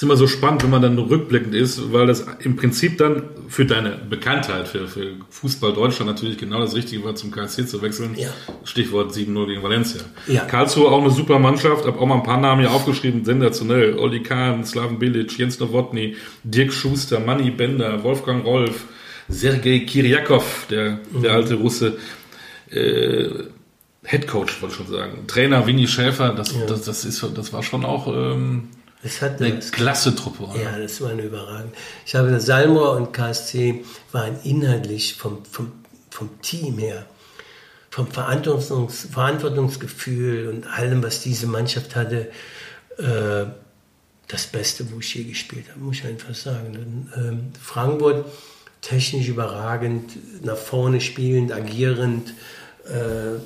[0.04, 3.66] Ist immer so spannend, wenn man dann rückblickend ist, weil das im Prinzip dann für
[3.66, 8.16] deine Bekanntheit, für, für Fußball Deutschland natürlich genau das Richtige war, zum KSC zu wechseln.
[8.18, 8.30] Ja.
[8.66, 10.02] Stichwort 7-0 gegen Valencia.
[10.28, 10.44] Ja.
[10.44, 13.98] Karlsruhe auch eine super Mannschaft, habe auch mal ein paar Namen hier aufgeschrieben, sensationell.
[13.98, 18.86] Olli Kahn, Slaven Bilic, Jens Nowotny, Dirk Schuster, Manny Bender, Wolfgang Rolf,
[19.30, 21.22] Sergei Kiriakov, der, mhm.
[21.24, 21.98] der alte Russe.
[22.72, 23.30] Äh,
[24.06, 25.28] Head Coach, wollte ich schon sagen.
[25.28, 26.66] Trainer Winnie Schäfer, das, ja.
[26.68, 28.68] das, das, ist, das war schon auch ähm,
[29.40, 30.44] eine klasse Truppe.
[30.44, 30.62] Oder?
[30.62, 31.76] Ja, das war eine überragend.
[32.06, 35.72] Ich habe Salmrohr und KSC waren inhaltlich vom, vom,
[36.10, 37.06] vom Team her,
[37.90, 42.32] vom Verantwortungs, Verantwortungsgefühl und allem, was diese Mannschaft hatte,
[42.98, 43.46] äh,
[44.28, 47.10] das Beste, wo ich je gespielt habe, muss ich einfach sagen.
[47.16, 48.26] Ähm, Frankfurt,
[48.82, 52.34] technisch überragend, nach vorne spielend, agierend,
[52.86, 53.40] äh,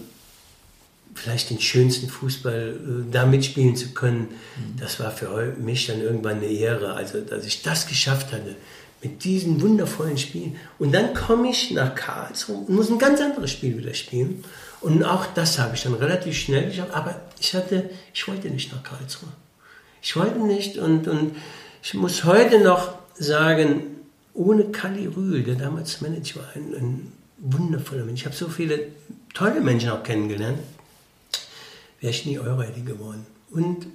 [1.18, 4.80] vielleicht den schönsten Fußball äh, da mitspielen zu können, mhm.
[4.80, 6.94] das war für mich dann irgendwann eine Ehre.
[6.94, 8.56] Also, dass ich das geschafft hatte
[9.02, 10.56] mit diesen wundervollen Spielen.
[10.80, 14.44] Und dann komme ich nach Karlsruhe und muss ein ganz anderes Spiel wieder spielen.
[14.82, 16.94] Und auch das habe ich dann relativ schnell geschafft.
[16.94, 19.30] Aber ich hatte, ich wollte nicht nach Karlsruhe.
[20.02, 21.36] Ich wollte nicht und, und
[21.84, 23.82] ich muss heute noch sagen,
[24.34, 28.22] ohne Kali Rühl, der damals Manager war, ein, ein wundervoller Mensch.
[28.22, 28.88] Ich habe so viele
[29.34, 30.60] tolle Menschen auch kennengelernt
[32.00, 33.26] wäre ich nie Euro-Eddie geworden.
[33.52, 33.88] Und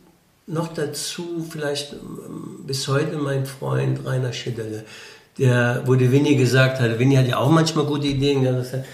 [0.47, 4.85] noch dazu vielleicht ähm, bis heute mein Freund Rainer Schütterle,
[5.39, 8.63] der, wo die Winnie gesagt hat, Winnie hat ja auch manchmal gute Ideen, der hat
[8.63, 8.85] gesagt,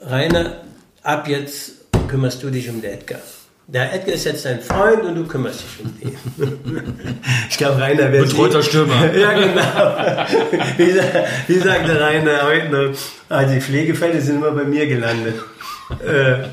[0.00, 0.62] Rainer,
[1.02, 1.72] ab jetzt
[2.08, 3.20] kümmerst du dich um den Edgar.
[3.66, 7.14] Der Edgar ist jetzt dein Freund und du kümmerst dich um den.
[7.48, 8.24] ich glaube, Rainer wäre...
[8.24, 9.12] Betreuter Stürmer.
[9.14, 10.26] ja, genau.
[10.76, 10.94] Wie,
[11.48, 12.98] wie sagt der Rainer heute noch?
[13.30, 15.36] Also die Pflegefälle sind immer bei mir gelandet.
[16.06, 16.44] Äh,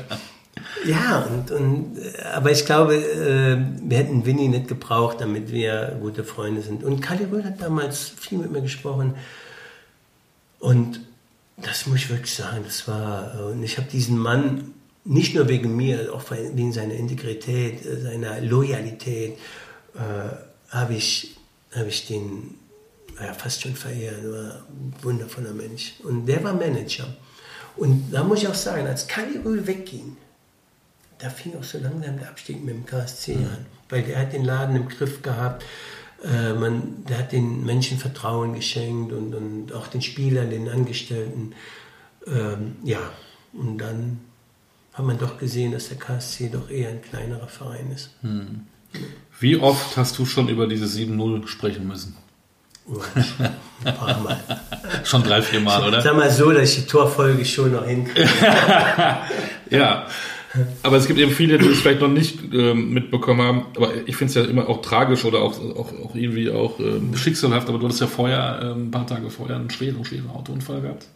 [0.84, 3.56] ja, und, und, äh, aber ich glaube, äh,
[3.88, 6.84] wir hätten Winnie nicht gebraucht, damit wir gute Freunde sind.
[6.84, 9.14] Und Kali Röhl hat damals viel mit mir gesprochen.
[10.58, 11.00] Und
[11.56, 14.74] das muss ich wirklich sagen, das war, äh, und ich habe diesen Mann
[15.04, 19.36] nicht nur wegen mir, auch wegen seiner Integrität, seiner Loyalität,
[19.94, 19.98] äh,
[20.68, 21.36] habe ich,
[21.72, 22.54] hab ich den
[23.20, 24.22] ja, fast schon verehrt.
[24.22, 25.94] Er war ein wundervoller Mensch.
[26.04, 27.06] Und der war Manager.
[27.76, 30.16] Und da muss ich auch sagen, als Kali Röhl wegging,
[31.22, 33.44] da fing auch so langsam der Abstieg mit dem KSC mhm.
[33.44, 35.64] an, weil der hat den Laden im Griff gehabt.
[36.24, 41.54] Äh, man, der hat den Menschen Vertrauen geschenkt und, und auch den Spielern, den Angestellten.
[42.26, 43.00] Ähm, ja,
[43.52, 44.20] und dann
[44.92, 48.10] hat man doch gesehen, dass der KSC doch eher ein kleinerer Verein ist.
[48.22, 48.66] Mhm.
[49.38, 52.16] Wie oft hast du schon über diese 7-0 sprechen müssen?
[53.84, 54.40] ein paar Mal.
[55.04, 56.02] schon drei, vier Mal, oder?
[56.02, 58.28] Sag mal so, dass ich die Torfolge schon noch hinkriege.
[59.70, 60.06] ja,
[60.82, 63.66] aber es gibt eben viele, die es vielleicht noch nicht ähm, mitbekommen haben.
[63.76, 67.16] Aber ich finde es ja immer auch tragisch oder auch, auch, auch irgendwie auch ähm,
[67.16, 67.68] schicksalhaft.
[67.68, 71.06] Aber du hattest ja vorher, ähm, ein paar Tage vorher, einen schweren, schweren Autounfall gehabt.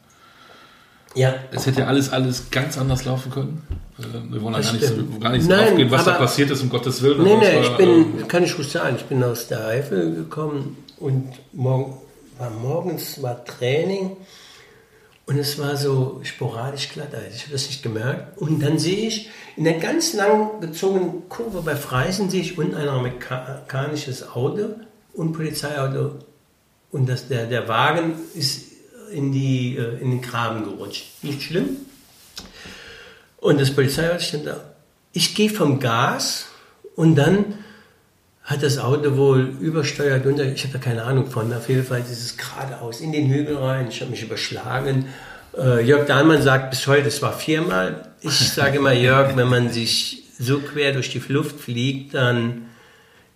[1.14, 1.34] Ja.
[1.51, 3.62] Es hätte ja alles, alles ganz anders laufen können.
[3.99, 6.51] Äh, wir wollen da gar nicht, so, gar nicht so Nein, aufgehen, was da passiert
[6.51, 7.22] ist, um Gottes Willen.
[7.22, 10.76] Nee, nee, ich bin, ähm, kann ich gut sagen, ich bin aus der Eifel gekommen
[10.99, 11.97] und morgen,
[12.39, 14.16] war morgens war Training
[15.27, 18.39] und es war so sporadisch glatt, also ich habe das nicht gemerkt.
[18.39, 22.77] Und dann sehe ich in der ganz lang gezogenen Kurve bei Freisen, sehe ich unten
[22.77, 24.77] ein amerikanisches Auto
[25.14, 26.12] und Polizeiauto.
[26.93, 28.66] Und das, der, der Wagen ist
[29.11, 31.07] in, die, äh, in den Graben gerutscht.
[31.22, 31.77] Nicht schlimm.
[33.39, 34.61] Und das Polizeiauto stand da.
[35.12, 36.47] Ich gehe vom Gas
[36.95, 37.64] und dann
[38.47, 41.53] hat das Auto wohl übersteuert und ich habe da keine Ahnung von.
[41.53, 43.88] Auf jeden Fall ist es geradeaus in den Hügel rein.
[43.90, 45.07] Ich habe mich überschlagen.
[45.59, 48.12] Äh, Jörg Dahlmann sagt bis heute, es war viermal.
[48.20, 52.66] Ich sage immer, Jörg, wenn man sich so quer durch die Luft fliegt, dann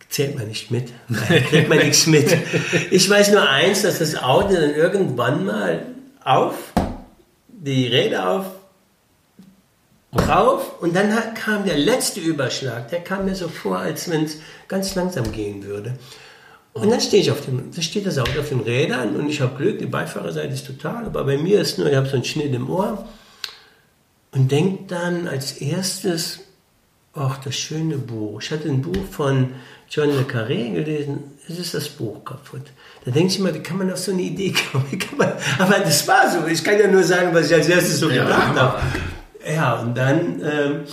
[0.09, 0.93] zählt man nicht mit.
[1.09, 2.37] Dann kriegt man nichts mit.
[2.91, 5.87] Ich weiß nur eins, dass das Auto dann irgendwann mal
[6.25, 6.55] auf,
[7.49, 8.47] die Räder auf,
[10.13, 12.89] drauf und dann kam der letzte Überschlag.
[12.89, 14.39] Der kam mir so vor, als wenn es
[14.69, 15.95] ganz langsam gehen würde.
[16.73, 19.41] Und dann stehe ich auf dem, da steht das Auto auf den Rädern und ich
[19.41, 22.25] habe Glück, die Beifahrerseite ist total, aber bei mir ist nur, ich habe so einen
[22.25, 23.09] Schnitt im Ohr
[24.31, 26.41] und denke dann als erstes,
[27.13, 28.41] ach, das schöne Buch.
[28.41, 29.51] Ich hatte ein Buch von
[29.91, 32.63] John le Carré gelesen, es ist das Buch kaputt.
[33.05, 34.87] Da denke ich immer, wie kann man auf so eine Idee kommen?
[35.59, 38.23] Aber das war so, ich kann ja nur sagen, was ich als erstes so ja,
[38.23, 38.81] gedacht habe.
[39.47, 40.85] Ja, und dann, ähm,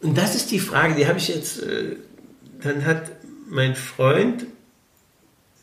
[0.00, 1.96] und das ist die Frage, die habe ich jetzt, äh,
[2.62, 3.10] dann hat
[3.48, 4.46] mein Freund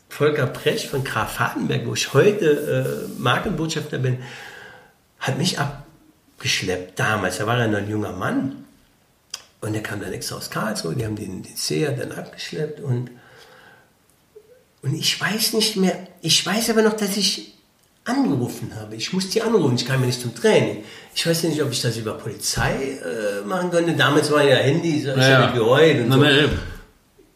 [0.08, 4.18] Volker Presch von Graf Hardenberg, wo ich heute äh, Markenbotschafter bin,
[5.18, 7.38] hat mich abgeschleppt damals.
[7.38, 8.64] Da war er noch ein junger Mann.
[9.60, 13.10] Und der kam dann extra aus Karlsruhe, die haben den, den Seher dann abgeschleppt und,
[14.82, 17.55] und ich weiß nicht mehr, ich weiß aber noch, dass ich
[18.06, 18.94] angerufen habe.
[18.94, 20.84] Ich musste die anrufen, ich kam ja nicht zum Training.
[21.14, 23.92] Ich weiß nicht, ob ich das über Polizei äh, machen könnte.
[23.94, 25.52] Damals waren ja Handys, so naja.
[25.54, 26.04] wie heute.
[26.04, 26.18] Und so.
[26.18, 26.30] Na,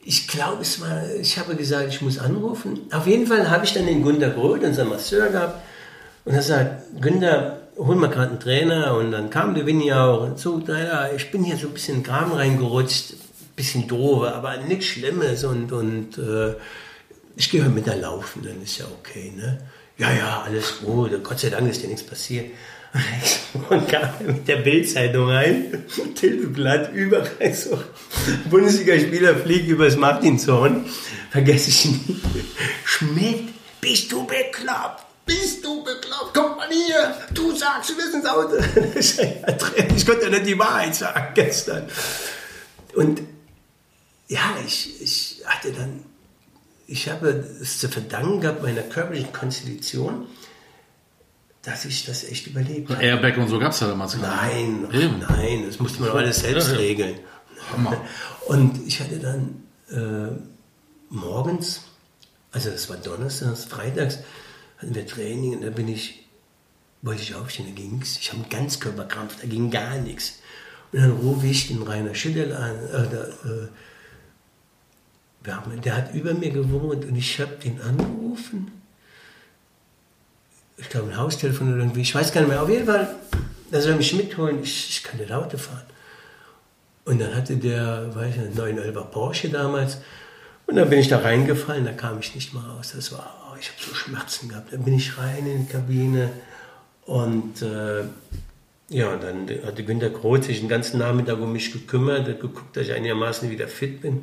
[0.03, 2.81] ich glaube, es war, ich habe gesagt, ich muss anrufen.
[2.93, 5.61] Auf jeden Fall habe ich dann den Günter geholt, unseren Masseur gehabt,
[6.25, 10.23] und er sagt, Günter, holen wir gerade einen Trainer und dann kam der Winnie auch
[10.23, 13.15] und so, naja, ich bin hier so ein bisschen in den Graben reingerutscht,
[13.57, 16.55] bisschen doof, aber nichts Schlimmes und, und äh,
[17.37, 19.59] ich gehe heute mit der laufen, dann ist ja okay, ne?
[20.01, 22.53] Ja, ja, alles gut, Gott sei Dank ist dir nichts passiert.
[23.69, 25.85] Und kam mit der Bildzeitung rein,
[26.15, 27.79] Titelblatt, überall so,
[28.49, 30.87] Bundesligaspieler fliegt übers Martinshorn,
[31.31, 32.21] vergesse ich nie.
[32.83, 33.49] Schmidt,
[33.83, 35.05] bist du bekloppt?
[35.27, 36.33] Bist du bekloppt?
[36.33, 38.57] Komm mal hier, du sagst, du bist ins Auto.
[39.97, 41.87] Ich konnte ja nicht die Wahrheit sagen gestern.
[42.95, 43.21] Und
[44.29, 46.05] ja, ich, ich hatte dann,
[46.91, 47.29] ich habe
[47.61, 50.27] es zu verdanken gehabt meiner körperlichen Konstitution,
[51.63, 53.01] dass ich das echt überlebt habe.
[53.01, 55.21] Airbag und so gab es ja damals Nein, Eben.
[55.21, 57.15] nein, das musste man alles selbst ja, regeln.
[57.73, 57.97] Hammer.
[58.49, 60.37] Und ich hatte dann äh,
[61.11, 61.83] morgens,
[62.51, 64.19] also das war donnerstags, freitags,
[64.79, 66.27] hatten wir Training und da bin ich,
[67.03, 68.19] wollte ich aufstehen, da ging es.
[68.19, 70.41] Ich habe einen Ganzkörperkrampf, da ging gar nichts.
[70.91, 73.69] Und dann rufe ich den Rainer Schüttel an, äh,
[75.45, 78.73] äh, der hat über mir gewohnt und ich habe den angerufen.
[80.77, 82.63] Ich glaube, ein Haustelefon oder irgendwie, ich weiß gar nicht mehr.
[82.63, 83.15] Auf jeden Fall,
[83.71, 85.83] er soll mich mitholen, ich, ich kann nicht Auto fahren.
[87.05, 89.99] Und dann hatte der, weiß ich, einen 911er Porsche damals.
[90.67, 92.93] Und dann bin ich da reingefallen, da kam ich nicht mehr raus.
[92.95, 94.73] Das war, oh, ich habe so Schmerzen gehabt.
[94.73, 96.31] Dann bin ich rein in die Kabine
[97.07, 98.05] und äh,
[98.89, 102.87] ja, dann hatte Günter Groth sich den ganzen Nachmittag um mich gekümmert, hat geguckt, dass
[102.87, 104.23] ich einigermaßen wieder fit bin.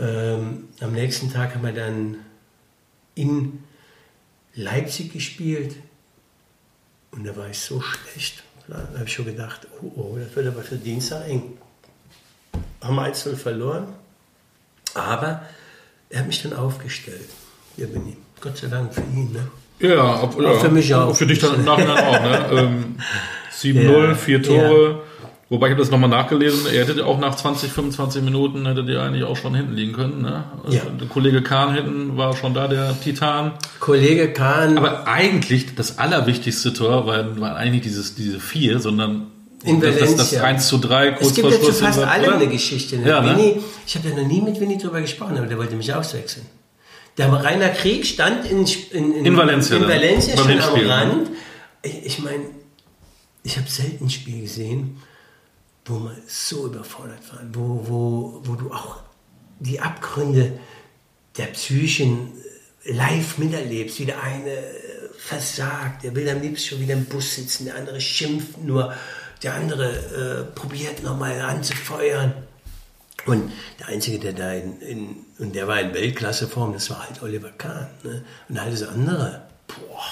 [0.00, 2.16] Ähm, am nächsten Tag haben wir dann
[3.14, 3.62] in
[4.54, 5.76] Leipzig gespielt
[7.12, 8.42] und da war ich so schlecht.
[8.66, 11.58] Da habe ich schon gedacht, oh, oh, das wird aber für Dienstag eng.
[12.80, 13.92] Haben 1 verloren,
[14.94, 15.42] aber
[16.10, 17.28] er hat mich dann aufgestellt.
[17.76, 18.16] Hier bin ich.
[18.40, 19.32] Gott sei Dank für ihn.
[19.32, 19.48] Ne?
[19.80, 21.14] Ja, ob, ja, für mich auch.
[21.14, 22.22] Für dich dann im Nachhinein auch.
[22.22, 22.44] Ne?
[22.60, 22.96] Ähm,
[23.52, 24.90] 7-0, ja, vier Tore.
[24.90, 25.13] Ja.
[25.50, 29.02] Wobei ich habe das nochmal nachgelesen, er hätte auch nach 20, 25 Minuten hätte der
[29.02, 30.22] eigentlich auch schon hinten liegen können.
[30.22, 30.44] Ne?
[30.64, 30.84] Also ja.
[30.84, 33.52] Der Kollege Kahn hinten war schon da, der Titan.
[33.78, 34.78] Kollege Kahn.
[34.78, 39.26] Aber eigentlich das allerwichtigste Tor war, war eigentlich dieses, diese vier, sondern
[39.64, 40.16] in das, Valencia.
[40.16, 42.98] Das, das 1 zu 3 kurz Es gibt ja zu fast allem eine Geschichte.
[42.98, 43.08] Ne?
[43.08, 43.36] Ja, ne?
[43.36, 46.46] Winnie, ich habe ja noch nie mit Winnie drüber gesprochen, aber der wollte mich auswechseln.
[47.16, 51.30] Der Rainer Krieg stand in, in, in, in Valencia, in Valencia schon am Rand.
[51.82, 52.44] Ich, ich meine,
[53.42, 55.00] ich habe selten ein Spiel gesehen,
[55.84, 59.02] wo man so überfordert war, wo, wo, wo du auch
[59.60, 60.58] die Abgründe
[61.36, 62.32] der Psychen
[62.84, 64.50] live miterlebst, wie der eine
[65.16, 68.94] versagt, der will am liebsten schon wieder im Bus sitzen, der andere schimpft nur,
[69.42, 69.90] der andere
[70.50, 72.34] äh, probiert nochmal anzufeuern.
[73.26, 77.22] Und der Einzige, der da in, in, und der war in Weltklasseform, das war halt
[77.22, 77.88] Oliver Kahn.
[78.02, 78.24] Ne?
[78.48, 80.02] Und alles andere, boah.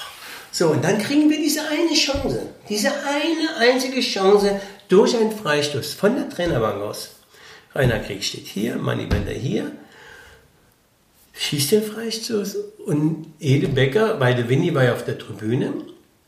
[0.51, 4.61] So, und dann kriegen wir diese eine Chance, diese eine einzige Chance
[4.93, 7.15] durch einen Freistoß von der Trainerbank aus.
[7.73, 9.71] Rainer Krieg steht hier, Manni Bender hier,
[11.33, 15.73] schießt den Freistoß und Ede Becker, weil der Winnie war ja auf der Tribüne,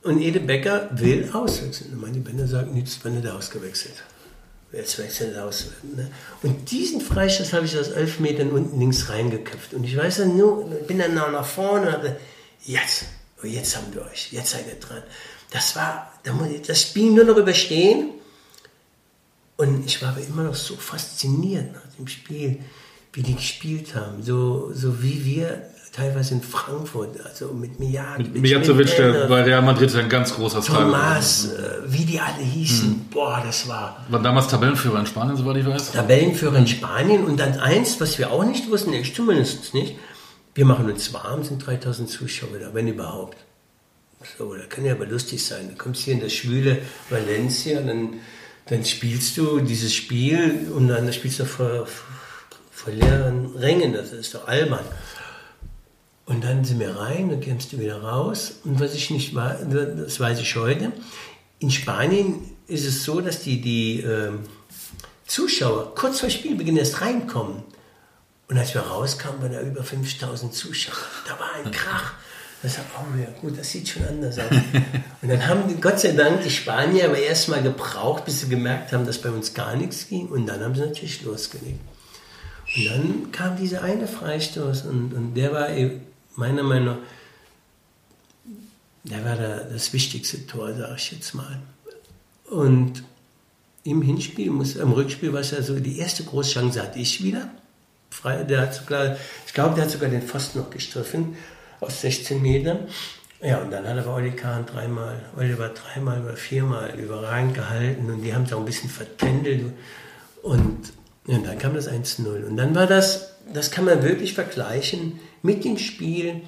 [0.01, 1.93] und Ede Becker will auswechseln.
[1.93, 4.03] Und Manni Bender sagt, nichts, wenn nicht ausgewechselt.
[4.71, 5.67] Jetzt wechselt aus.
[5.95, 6.09] Ne?
[6.43, 9.73] Und diesen Freistoß habe ich aus elf Metern unten links reingeköpft.
[9.73, 12.15] Und ich weiß dann nur, bin dann nach vorne und habe
[12.65, 13.05] jetzt,
[13.43, 15.03] jetzt haben wir euch, jetzt seid ihr dran.
[15.51, 16.11] Das war,
[16.67, 18.09] das Spiel nur noch überstehen
[19.57, 22.59] und ich war aber immer noch so fasziniert nach dem Spiel,
[23.13, 24.21] wie die gespielt haben.
[24.21, 25.61] So, so wie wir
[25.95, 28.33] teilweise in Frankfurt, also mit Mijatovic.
[28.33, 32.43] Mit Mijatovic, der bei Real Madrid ein ganz großer Star Thomas, äh, wie die alle
[32.43, 33.05] hießen, hm.
[33.09, 34.05] boah, das war...
[34.09, 35.93] War damals Tabellenführer in Spanien, soweit ich weiß.
[35.93, 39.95] Tabellenführer in Spanien und dann eins, was wir auch nicht wussten, ich zumindest nicht,
[40.53, 43.37] wir machen uns warm, sind 3000 Zuschauer da, wenn überhaupt.
[44.37, 45.69] So, da kann ja aber lustig sein.
[45.69, 46.79] Du kommst hier in das schwüle
[47.09, 48.15] Valencia, dann
[48.67, 51.87] dann spielst du dieses Spiel und dann spielst du vor,
[52.71, 54.85] vor leeren Rängen, das ist doch albern.
[56.25, 58.59] Und dann sind wir rein, dann kommst du wieder raus.
[58.63, 60.91] Und was ich nicht weiß, das weiß ich heute,
[61.59, 64.31] in Spanien ist es so, dass die, die äh,
[65.27, 67.63] Zuschauer kurz vor Spielbeginn erst reinkommen.
[68.47, 70.95] Und als wir rauskamen, waren da über 5000 Zuschauer.
[71.27, 72.13] Da war ein Krach.
[72.65, 74.49] Da sagt, oh ja, gut, das sieht schon anders aus.
[75.21, 79.05] und dann haben Gott sei Dank die Spanier aber erstmal gebraucht, bis sie gemerkt haben,
[79.05, 80.29] dass bei uns gar nichts ging.
[80.29, 81.79] Und dann haben sie natürlich losgelegt.
[82.75, 85.67] Und dann kam dieser eine Freistoß und, und der war
[86.37, 86.97] meiner Meinung nach,
[89.03, 91.61] der war der, das wichtigste Tor, sage ich jetzt mal.
[92.49, 93.03] Und
[93.83, 97.23] im Hinspiel, muss, im Rückspiel war es ja so, die erste große Chance hatte ich
[97.23, 97.47] wieder.
[98.09, 101.35] Frei, der hat sogar, ich glaube, der hat sogar den Pfosten noch gestriffen
[101.81, 102.87] aus 16 Metern.
[103.41, 108.23] Ja, und dann hat aber Olli Kahn dreimal, Oliver dreimal oder viermal überragend gehalten und
[108.23, 109.73] die haben es auch ein bisschen vertändelt.
[110.41, 110.93] Und
[111.27, 112.45] ja, dann kam das 1-0.
[112.45, 116.41] Und dann war das, das kann man wirklich vergleichen mit dem Spiel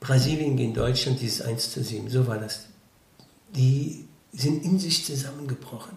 [0.00, 2.10] Brasilien gegen Deutschland, dieses 1 7.
[2.10, 2.66] So war das.
[3.54, 5.96] Die sind in sich zusammengebrochen.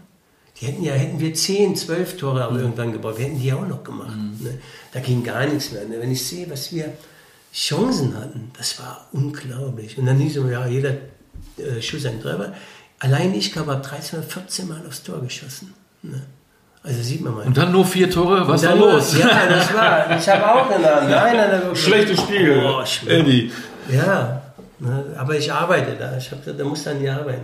[0.60, 2.60] Die hätten ja, hätten wir 10, 12 Tore aber mhm.
[2.60, 4.18] irgendwann gebaut, wir hätten die auch noch gemacht.
[4.18, 4.46] Mhm.
[4.46, 4.60] Ne?
[4.92, 5.86] Da ging gar nichts mehr.
[5.86, 6.00] Ne?
[6.00, 6.94] Wenn ich sehe, was wir
[7.54, 9.98] Chancen hatten, das war unglaublich.
[9.98, 10.92] Und dann hieß es, ja, jeder
[11.58, 12.54] äh, Schuss ein Treffer.
[13.00, 15.74] Allein ich habe 13 oder 14 Mal aufs Tor geschossen.
[16.02, 16.22] Ne?
[16.84, 17.46] Also sieht man mal.
[17.46, 19.18] Und dann nur vier Tore, was war los?
[19.18, 21.10] Ja, das war, ich habe auch genannt.
[21.10, 23.52] Nein, nein, nein, Schlechtes Spiel, oh, Eddie.
[23.92, 24.42] Ja,
[24.80, 26.18] ne, aber ich arbeite da.
[26.18, 27.44] Ich hab, da muss dann nie arbeiten.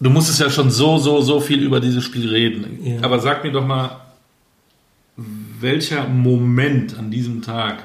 [0.00, 2.78] Du musstest ja schon so, so, so viel über dieses Spiel reden.
[2.84, 3.02] Ja.
[3.02, 4.00] Aber sag mir doch mal,
[5.16, 7.82] welcher Moment an diesem Tag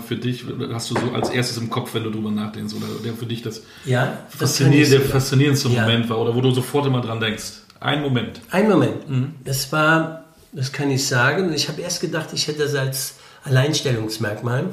[0.00, 3.14] für dich, hast du so als erstes im Kopf, wenn du drüber nachdenkst, oder der
[3.14, 5.82] für dich das, ja, das faszinierende, der faszinierendste ja.
[5.82, 7.62] Moment war, oder wo du sofort immer dran denkst?
[7.80, 8.40] Ein Moment.
[8.50, 9.08] Ein Moment.
[9.08, 9.34] Mhm.
[9.44, 13.14] Das war, das kann ich sagen, ich habe erst gedacht, ich hätte das als
[13.44, 14.70] Alleinstellungsmerkmal.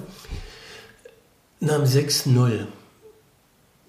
[1.60, 2.68] Nach dem 6-0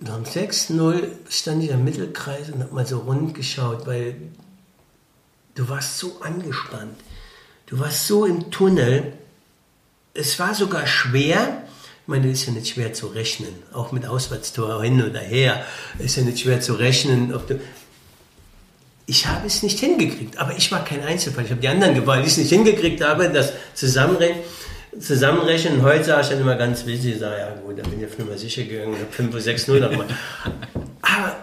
[0.00, 4.16] nach dem 6-0 stand ich am Mittelkreis und habe mal so rund geschaut, weil
[5.54, 6.98] du warst so angespannt.
[7.66, 9.12] Du warst so im Tunnel.
[10.14, 11.62] Es war sogar schwer.
[12.02, 13.54] Ich meine, es ist ja nicht schwer zu rechnen.
[13.72, 15.64] Auch mit Auswärtstor hin oder her.
[15.98, 17.32] Ist ja nicht schwer zu rechnen.
[19.06, 20.38] ich habe es nicht hingekriegt.
[20.38, 21.44] Aber ich war kein Einzelfall.
[21.44, 24.40] Ich habe die anderen gewollt, die es nicht hingekriegt haben, das Zusammenrennen
[24.98, 25.82] zusammenrechnen.
[25.82, 28.18] Heute sage ich dann immer ganz witzig, ich sage, ja gut, da bin ich auf
[28.18, 30.06] Nummer sicher gegangen, 5 oder 6 0 nochmal.
[31.02, 31.36] Aber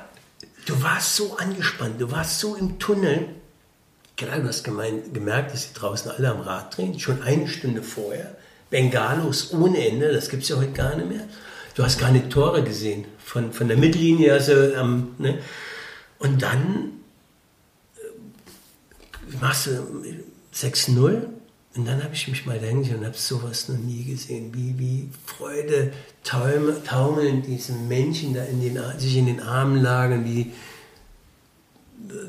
[0.65, 3.29] du warst so angespannt, du warst so im Tunnel.
[4.17, 7.83] Klar, du hast gemeint, gemerkt, dass sie draußen alle am Rad drehen, schon eine Stunde
[7.83, 8.35] vorher.
[8.69, 11.27] Bengalos ohne Ende, das gibt es ja heute gar nicht mehr.
[11.75, 15.39] Du hast gar nicht Tore gesehen, von, von der Mittellinie, also, ähm, ne?
[16.19, 16.93] Und dann
[17.97, 19.71] äh, machst du
[20.55, 21.27] 6-0
[21.75, 25.09] und dann habe ich mich mal denken und habe sowas noch nie gesehen, wie, wie
[25.25, 25.93] Freude
[26.23, 30.51] taumeln, taumeln diese Menschen da in den, sich in den Armen lagen, wie,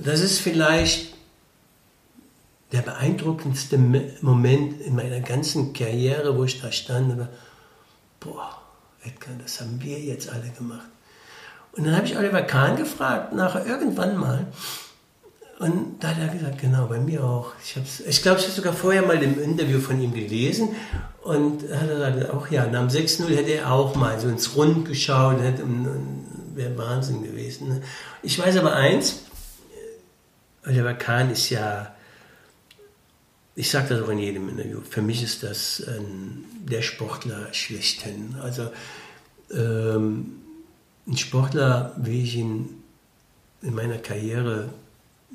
[0.04, 1.14] das ist vielleicht
[2.72, 3.78] der beeindruckendste
[4.20, 7.28] Moment in meiner ganzen Karriere, wo ich da stand und war,
[8.20, 8.62] boah,
[9.04, 10.88] Edgar, das haben wir jetzt alle gemacht.
[11.72, 14.46] Und dann habe ich Oliver Kahn gefragt, nachher irgendwann mal,
[15.58, 17.52] und da hat er gesagt, genau, bei mir auch.
[17.64, 20.68] Ich, ich glaube, ich habe sogar vorher mal im Interview von ihm gelesen
[21.22, 24.54] und hat er gesagt, auch ja, nach dem 6-0 hätte er auch mal so ins
[24.54, 25.64] Rund geschaut, hätte,
[26.54, 27.68] wäre Wahnsinn gewesen.
[27.68, 27.82] Ne?
[28.22, 29.24] Ich weiß aber eins,
[30.64, 31.92] Oliver Kahn ist ja,
[33.58, 38.36] ich sage das auch in jedem Interview, für mich ist das ähm, der Sportler schlechthin.
[38.40, 38.70] Also
[39.52, 40.36] ähm,
[41.08, 42.82] ein Sportler, wie ich ihn
[43.62, 44.68] in meiner Karriere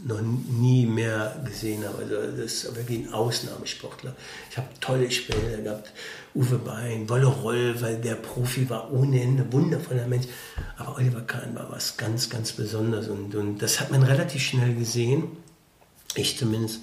[0.05, 1.97] noch nie mehr gesehen habe.
[1.97, 4.15] Also das ist wirklich ein Ausnahmesportler.
[4.49, 5.91] Ich habe tolle Spieler gehabt.
[6.33, 10.27] Uwe Bein, Wolle Roll, weil der Profi war ohne Ende, wundervoller Mensch.
[10.77, 14.73] Aber Oliver Kahn war was ganz, ganz Besonderes und, und das hat man relativ schnell
[14.75, 15.25] gesehen.
[16.15, 16.79] Ich zumindest.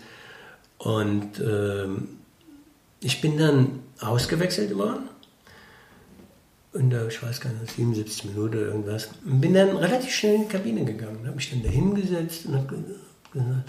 [0.81, 2.09] Und ähm,
[3.03, 5.11] ich bin dann ausgewechselt worden.
[6.73, 9.11] Und da, ich weiß gar nicht, 77 Minuten oder irgendwas.
[9.27, 11.19] Und bin dann relativ schnell in die Kabine gegangen.
[11.27, 12.67] Habe mich dann da hingesetzt und habe
[13.31, 13.69] gesagt,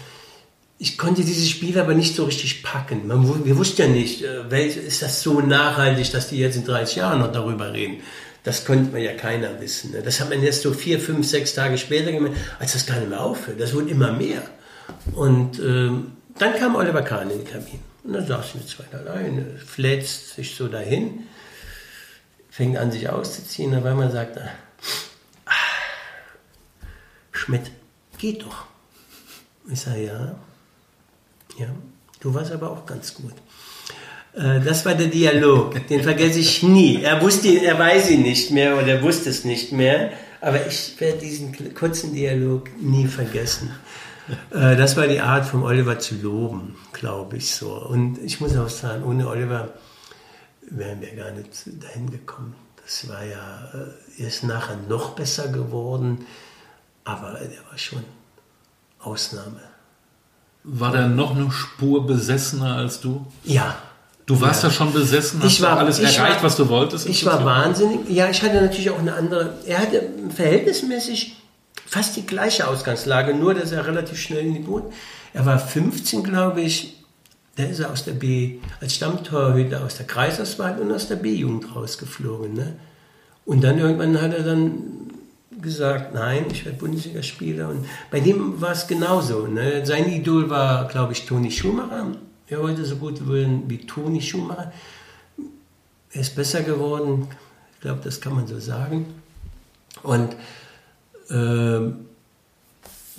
[0.77, 3.07] ich konnte dieses Spiel aber nicht so richtig packen.
[3.07, 6.65] Man, wir wussten ja nicht, äh, welch, ist das so nachhaltig, dass die jetzt in
[6.65, 7.97] 30 Jahren noch darüber reden.
[8.43, 9.91] Das konnte man ja keiner wissen.
[9.91, 10.01] Ne?
[10.01, 13.09] Das hat man erst so vier, fünf, sechs Tage später gemerkt, als das gar nicht
[13.09, 13.59] mehr aufhört.
[13.59, 14.43] Das wurde immer mehr.
[15.13, 17.79] Und ähm, dann kam Oliver Kahn in die Kabine.
[18.03, 21.27] Und dann saßen wir zwei alleine, flätzt sich so dahin
[22.51, 25.51] fängt an, sich auszuziehen, aber man sagt, ah,
[27.31, 27.71] Schmidt,
[28.17, 28.65] geht doch.
[29.71, 30.35] Ich sage, ja,
[31.57, 31.67] ja,
[32.19, 33.33] du warst aber auch ganz gut.
[34.33, 37.01] Äh, das war der Dialog, den vergesse ich nie.
[37.01, 40.11] Er wusste, er weiß ihn nicht mehr oder er wusste es nicht mehr,
[40.41, 43.71] aber ich werde diesen kurzen Dialog nie vergessen.
[44.51, 47.73] Äh, das war die Art von Oliver zu loben, glaube ich so.
[47.73, 49.69] Und ich muss auch sagen, ohne Oliver
[50.69, 51.49] wären wir gar nicht
[51.81, 52.55] dahin gekommen.
[52.83, 53.69] Das war ja,
[54.17, 56.25] er ist nachher noch besser geworden,
[57.03, 58.03] aber er war schon
[58.99, 59.61] Ausnahme.
[60.63, 63.25] War der noch eine Spur besessener als du?
[63.43, 63.77] Ja.
[64.27, 67.07] Du warst ja, ja schon besessen, hast ich war, alles erreicht, war, was du wolltest?
[67.07, 68.09] Ich war wahnsinnig.
[68.09, 69.55] Ja, ich hatte natürlich auch eine andere.
[69.65, 71.40] Er hatte verhältnismäßig
[71.85, 74.91] fast die gleiche Ausgangslage, nur dass er relativ schnell in die Boot.
[75.33, 76.97] Er war 15, glaube ich,
[77.57, 82.53] der ist aus der B, als Stammtorhüter aus der Kreisauswahl und aus der B-Jugend rausgeflogen.
[82.53, 82.75] Ne?
[83.45, 85.11] Und dann irgendwann hat er dann
[85.61, 87.69] gesagt, nein, ich werde Bundesligaspieler.
[87.69, 89.47] Und bei dem war es genauso.
[89.47, 89.85] Ne?
[89.85, 92.07] Sein Idol war, glaube ich, Toni Schumacher.
[92.47, 94.71] Er wollte so gut werden wie Toni Schumacher.
[96.13, 97.27] Er ist besser geworden.
[97.75, 99.05] Ich glaube, das kann man so sagen.
[100.03, 100.35] Und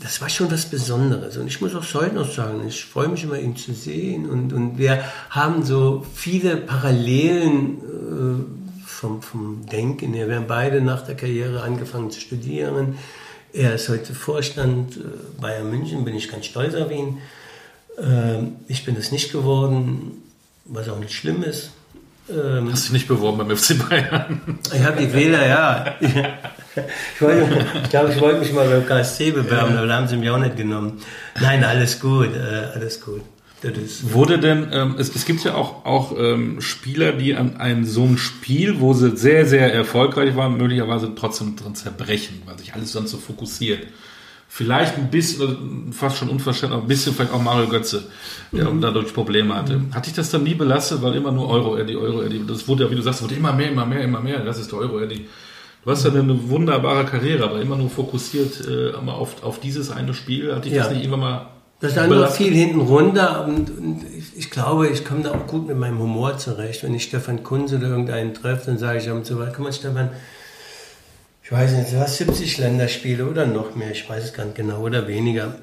[0.02, 1.36] das war schon was Besonderes.
[1.36, 4.28] Und ich muss auch heute noch sagen, ich freue mich immer, ihn zu sehen.
[4.28, 10.28] Und, und wir haben so viele Parallelen äh, vom, vom Denken her.
[10.28, 12.98] Wir haben beide nach der Karriere angefangen zu studieren.
[13.52, 15.00] Er ist heute Vorstand äh,
[15.40, 17.18] Bayern München, bin ich ganz stolz auf ihn.
[17.98, 20.22] Äh, ich bin es nicht geworden,
[20.64, 21.70] was auch nicht schlimm ist.
[22.30, 24.58] Ähm, Hast du nicht beworben beim FC Bayern?
[24.72, 25.94] Ich habe die Wähler, ja.
[27.14, 30.16] Ich, wollte, ich glaube, ich wollte mich mal beim KSC bewerben, aber da haben sie
[30.16, 31.02] mich auch nicht genommen.
[31.40, 33.22] Nein, alles gut, äh, alles gut.
[34.02, 38.02] Wurde denn, ähm, es, es, gibt ja auch, auch ähm, Spieler, die an einem so
[38.02, 42.90] einem Spiel, wo sie sehr, sehr erfolgreich waren, möglicherweise trotzdem drin zerbrechen, weil sich alles
[42.90, 43.86] sonst so fokussiert.
[44.48, 48.02] Vielleicht ein bisschen, fast schon unverständlich, aber ein bisschen vielleicht auch Mario Götze,
[48.50, 48.80] der mhm.
[48.80, 49.78] dadurch Probleme hatte.
[49.78, 49.94] Mhm.
[49.94, 52.96] Hat dich das dann nie belastet, weil immer nur Euro-Eddy, Euro-Eddy, das wurde ja, wie
[52.96, 55.28] du sagst, wurde immer mehr, immer mehr, immer mehr, das ist der Euro-Eddy.
[55.84, 60.14] Du hast ja eine wunderbare Karriere, aber immer nur fokussiert äh, auf, auf dieses eine
[60.14, 60.54] Spiel.
[60.54, 60.84] Hat dich ja.
[60.84, 61.48] das nicht immer mal.
[61.80, 65.32] Das ist dann noch viel hinten runter und, und ich, ich, glaube, ich komme da
[65.32, 66.84] auch gut mit meinem Humor zurecht.
[66.84, 70.10] Wenn ich Stefan Kunze oder irgendeinen treffe, dann sage ich ihm so, guck mal Stefan,
[71.42, 74.54] ich weiß nicht, du hast 70 Länderspiele oder noch mehr, ich weiß es gar nicht
[74.54, 75.56] genau, oder weniger.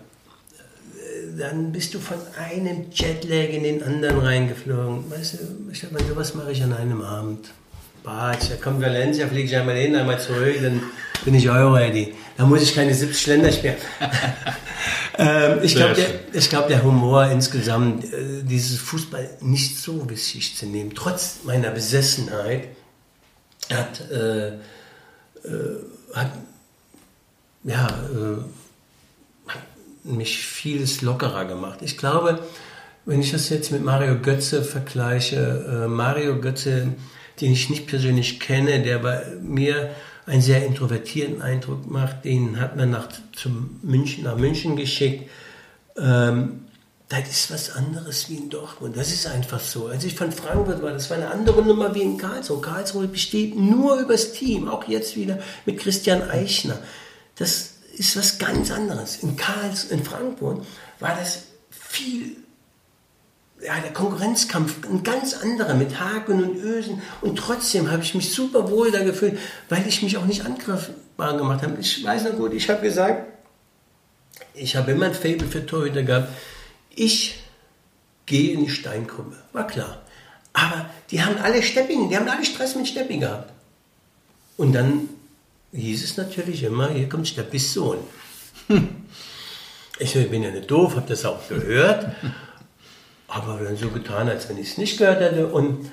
[1.37, 5.09] Dann bist du von einem Jetlag in den anderen reingeflogen.
[5.09, 7.51] Weißt du, Stefan, sowas mache ich an einem Abend.
[8.03, 10.81] Batsch, da kommt Valencia, fliege ich einmal hin, einmal zurück, dann
[11.25, 12.13] bin ich Euro-Ready.
[12.37, 13.75] Da muss ich keine 70 Länder spielen.
[15.17, 20.65] ähm, ich glaube, der, glaub, der Humor insgesamt, äh, dieses Fußball nicht so wichtig zu
[20.65, 22.69] nehmen, trotz meiner Besessenheit,
[23.69, 24.53] hat, äh, äh,
[26.13, 26.31] hat,
[27.63, 29.61] ja, äh, hat
[30.03, 31.79] mich vieles lockerer gemacht.
[31.81, 32.39] Ich glaube,
[33.05, 36.93] wenn ich das jetzt mit Mario Götze vergleiche, äh, Mario Götze
[37.41, 39.91] den ich nicht persönlich kenne, der bei mir
[40.25, 42.25] einen sehr introvertierten Eindruck macht.
[42.25, 45.29] Den hat man nach, zum München, nach München geschickt.
[45.97, 46.65] Ähm,
[47.09, 48.95] das ist was anderes wie in Dortmund.
[48.95, 49.87] Das ist einfach so.
[49.87, 52.61] Als ich von Frankfurt war, das war eine andere Nummer wie in Karlsruhe.
[52.61, 56.77] Karlsruhe besteht nur übers Team, auch jetzt wieder mit Christian Eichner.
[57.35, 59.23] Das ist was ganz anderes.
[59.23, 60.63] In Karls, in Frankfurt
[60.99, 62.35] war das viel
[63.61, 67.01] ja, der Konkurrenzkampf ein ganz anderer mit Haken und Ösen.
[67.21, 69.37] Und trotzdem habe ich mich super wohl da gefühlt,
[69.67, 71.77] weil ich mich auch nicht angreifbar gemacht habe.
[71.79, 73.25] Ich weiß noch gut, ich habe gesagt,
[74.53, 76.29] ich habe immer ein Fable für Torhüter gehabt.
[76.95, 77.39] Ich
[78.25, 79.35] gehe in die Steingruppe.
[79.51, 80.01] War klar.
[80.53, 83.51] Aber die haben alle Stepping, die haben alle Stress mit Stepping gehabt.
[84.57, 85.09] Und dann
[85.73, 87.99] hieß es natürlich immer, hier kommt Steppis Sohn.
[88.67, 88.87] Hm.
[89.97, 92.15] Ich bin ja nicht doof, habe das auch gehört
[93.29, 95.47] aber dann so getan, als wenn ich es nicht gehört hätte.
[95.47, 95.91] Und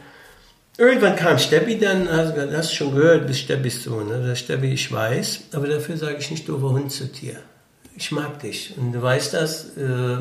[0.78, 4.08] irgendwann kam Steppi dann, hast du schon gehört, bis Steppis Sohn.
[4.08, 4.34] Ne?
[4.34, 7.36] Steppi, ich weiß, aber dafür sage ich nicht doofer Hund zu dir.
[7.96, 9.76] Ich mag dich und du weißt das.
[9.76, 10.18] Äh,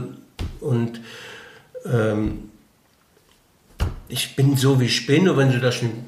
[0.61, 1.01] und
[1.85, 2.49] ähm,
[4.07, 6.05] ich bin so, wie ich bin, und wenn du das schon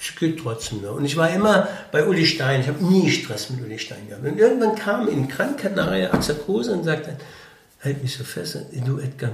[0.00, 0.80] es geht trotzdem.
[0.80, 0.90] Ne?
[0.90, 4.26] Und ich war immer bei Uli Stein, ich habe nie Stress mit Uli Stein gehabt.
[4.26, 7.16] Und irgendwann kam in Krankheitenreihe Axel Kruse und sagte,
[7.84, 9.32] halt mich so fest, du Edgar,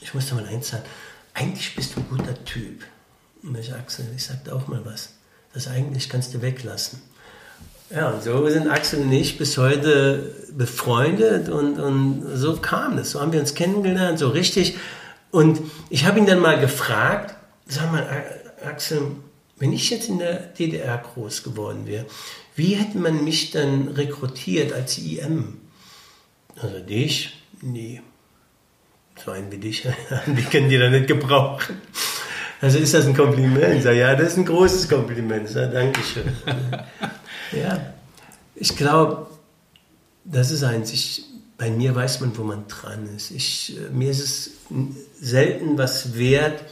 [0.00, 0.84] ich muss dir mal eins sagen,
[1.34, 2.84] eigentlich bist du ein guter Typ.
[3.42, 5.10] Und ich Axel, ich sagte auch mal was.
[5.54, 7.00] Das eigentlich kannst du weglassen.
[7.90, 13.12] Ja, und so sind Axel und ich bis heute befreundet und, und so kam es.
[13.12, 14.76] So haben wir uns kennengelernt, so richtig.
[15.30, 18.06] Und ich habe ihn dann mal gefragt, sag mal,
[18.64, 19.12] Axel,
[19.58, 22.06] wenn ich jetzt in der DDR groß geworden wäre,
[22.56, 25.60] wie hätte man mich dann rekrutiert als IM?
[26.56, 27.42] Also dich?
[27.60, 28.02] Nee
[29.24, 29.86] so einen wie dich,
[30.26, 31.80] die können die da nicht gebrauchen.
[32.60, 33.82] Also ist das ein Kompliment?
[33.82, 35.48] Sag, ja, das ist ein großes Kompliment.
[35.48, 36.24] Sag, Dankeschön.
[37.52, 37.92] ja,
[38.54, 39.26] ich glaube,
[40.24, 40.92] das ist eins.
[40.92, 41.24] Ich,
[41.58, 43.30] bei mir weiß man, wo man dran ist.
[43.30, 44.50] Ich, mir ist es
[45.20, 46.64] selten was wert,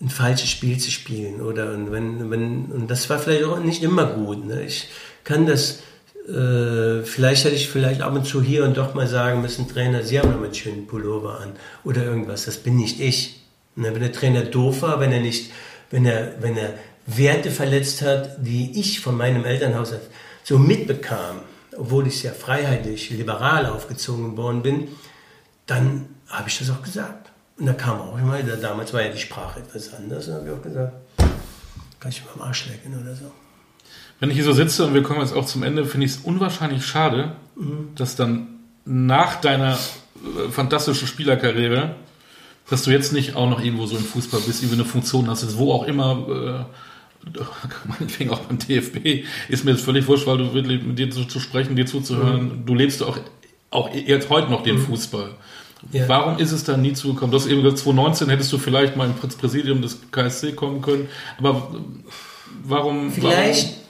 [0.00, 1.40] ein falsches Spiel zu spielen.
[1.40, 4.44] Oder und wenn, wenn, und das war vielleicht auch nicht immer gut.
[4.44, 4.62] Ne?
[4.64, 4.88] Ich
[5.24, 5.80] kann das
[6.28, 10.02] äh, vielleicht hätte ich vielleicht ab und zu hier und doch mal sagen müssen, Trainer,
[10.02, 11.52] Sie haben noch einen schönen Pullover an
[11.84, 12.44] oder irgendwas.
[12.44, 13.40] Das bin nicht ich.
[13.74, 15.50] Ne, wenn der Trainer doof war, wenn er nicht,
[15.90, 16.74] wenn er, wenn er
[17.06, 19.94] Werte verletzt hat, die ich von meinem Elternhaus
[20.44, 21.40] so mitbekam,
[21.76, 24.88] obwohl ich sehr freiheitlich, liberal aufgezogen worden bin,
[25.66, 27.30] dann habe ich das auch gesagt.
[27.58, 30.52] Und da kam auch immer, damals war ja die Sprache etwas anders, und habe ich
[30.52, 30.92] auch gesagt,
[31.98, 33.32] kann ich mal am Arsch lecken oder so.
[34.22, 36.18] Wenn ich hier so sitze und wir kommen jetzt auch zum Ende, finde ich es
[36.18, 37.88] unwahrscheinlich schade, mhm.
[37.96, 38.46] dass dann
[38.84, 41.96] nach deiner äh, fantastischen Spielerkarriere,
[42.70, 45.58] dass du jetzt nicht auch noch irgendwo so im Fußball bist, irgendwie eine Funktion hast,
[45.58, 46.66] wo auch immer,
[47.26, 47.38] äh,
[47.88, 51.24] meinetwegen auch beim DFB, ist mir jetzt völlig wurscht, weil du wirklich mit dir zu,
[51.24, 52.64] zu sprechen, dir zuzuhören, mhm.
[52.64, 53.18] du lebst auch,
[53.72, 54.82] auch jetzt heute noch den mhm.
[54.86, 55.30] Fußball.
[55.90, 56.08] Ja.
[56.08, 57.32] Warum ist es da nie zugekommen?
[57.32, 61.08] Du hast eben gesagt, 2019 hättest du vielleicht mal ins Präsidium des KSC kommen können,
[61.38, 61.74] aber
[62.62, 63.10] warum?
[63.10, 63.81] Vielleicht, warum?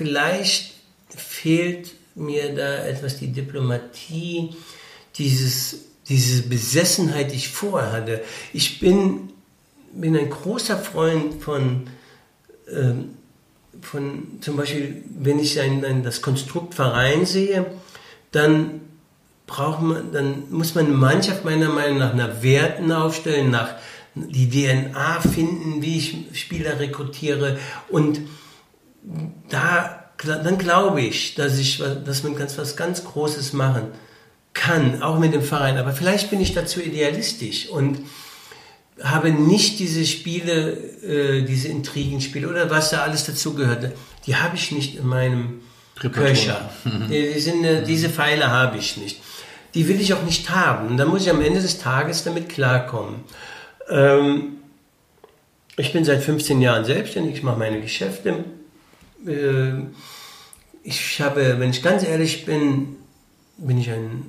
[0.00, 0.72] Vielleicht
[1.14, 4.48] fehlt mir da etwas die Diplomatie,
[5.16, 5.76] dieses,
[6.08, 8.22] diese Besessenheit, die ich vorher hatte.
[8.54, 9.28] Ich bin,
[9.92, 11.90] bin ein großer Freund von,
[12.72, 13.10] ähm,
[13.82, 17.66] von zum Beispiel, wenn ich ein, ein, das Konstrukt Verein sehe,
[18.32, 18.80] dann
[19.46, 23.74] braucht man, dann muss man eine Mannschaft meiner Meinung nach nach Werten aufstellen, nach
[24.14, 27.58] die DNA finden, wie ich Spieler rekrutiere
[27.90, 28.22] und
[29.48, 33.88] da, dann glaube ich, dass ich, dass man ganz was ganz Großes machen
[34.52, 35.78] kann, auch mit dem Verein.
[35.78, 38.00] Aber vielleicht bin ich dazu idealistisch und
[39.02, 40.72] habe nicht diese Spiele,
[41.02, 43.92] äh, diese Intrigenspiele oder was da alles dazu gehört.
[44.26, 45.62] Die habe ich nicht in meinem
[46.12, 46.70] Köcher.
[47.10, 49.20] Die, die sind, äh, diese Pfeile habe ich nicht
[49.74, 50.88] die will ich auch nicht haben.
[50.88, 53.20] Und dann muss ich am Ende des Tages damit klarkommen.
[53.88, 54.58] Ähm,
[55.76, 58.44] ich bin seit 15 Jahren selbstständig, ich mache meine Geschäfte.
[59.26, 59.84] Äh,
[60.82, 62.96] ich habe, wenn ich ganz ehrlich bin,
[63.58, 64.22] bin ich ein,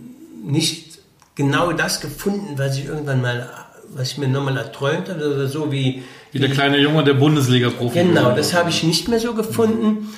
[0.43, 0.99] nicht
[1.35, 3.49] genau das gefunden, was ich irgendwann mal,
[3.93, 6.03] was ich mir nochmal erträumt habe, oder so wie.
[6.31, 7.99] Wie der kleine Junge der Bundesliga-Profi.
[7.99, 10.13] Genau, das habe ich nicht mehr so gefunden.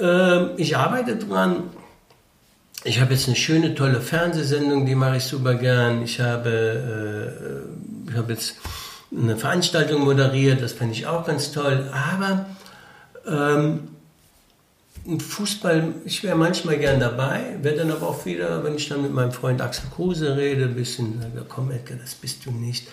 [0.00, 1.64] Äh, ich arbeite dran
[2.84, 6.02] ich habe jetzt eine schöne, tolle Fernsehsendung, die mache ich super gern.
[6.02, 7.66] Ich habe,
[8.06, 8.56] äh, ich habe jetzt
[9.10, 11.90] eine Veranstaltung moderiert, das fand ich auch ganz toll.
[11.92, 12.46] Aber
[13.28, 13.88] ähm,
[15.18, 19.12] Fußball, ich wäre manchmal gern dabei, werde dann aber auch wieder, wenn ich dann mit
[19.12, 22.88] meinem Freund Axel Kruse rede, ein bisschen sage, komm Edgar, das bist du nicht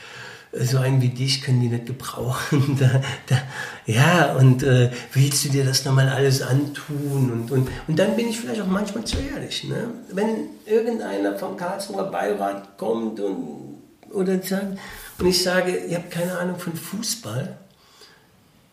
[0.57, 2.77] so einen wie dich können die nicht gebrauchen.
[2.79, 3.41] da, da,
[3.85, 7.31] ja, und äh, willst du dir das nochmal alles antun?
[7.31, 9.65] Und, und, und dann bin ich vielleicht auch manchmal zu ehrlich.
[9.65, 9.89] Ne?
[10.11, 13.81] Wenn irgendeiner vom Karlsruher Beirat kommt und,
[14.11, 14.77] oder sagt,
[15.17, 17.57] und ich sage, ihr habt keine Ahnung von Fußball,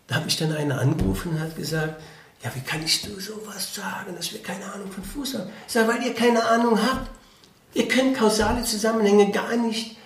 [0.06, 2.00] da hat mich dann einer angerufen und hat gesagt,
[2.42, 5.50] ja, wie kann ich du sowas sagen, dass wir keine Ahnung von Fußball haben?
[5.66, 7.10] Ich sage, weil ihr keine Ahnung habt.
[7.74, 9.96] Ihr könnt kausale Zusammenhänge gar nicht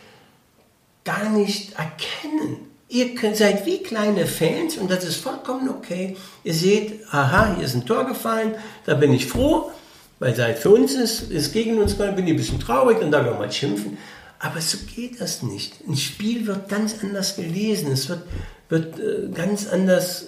[1.06, 2.58] gar nicht erkennen.
[2.88, 6.16] Ihr könnt, seid wie kleine Fans und das ist vollkommen okay.
[6.44, 9.70] Ihr seht, aha, hier ist ein Tor gefallen, da bin ich froh,
[10.18, 13.24] weil seit für uns ist, ist gegen uns, bin ich ein bisschen traurig und da
[13.24, 13.96] wir mal schimpfen.
[14.38, 15.86] Aber so geht das nicht.
[15.88, 18.22] Ein Spiel wird ganz anders gelesen, es wird,
[18.68, 20.22] wird äh, ganz anders,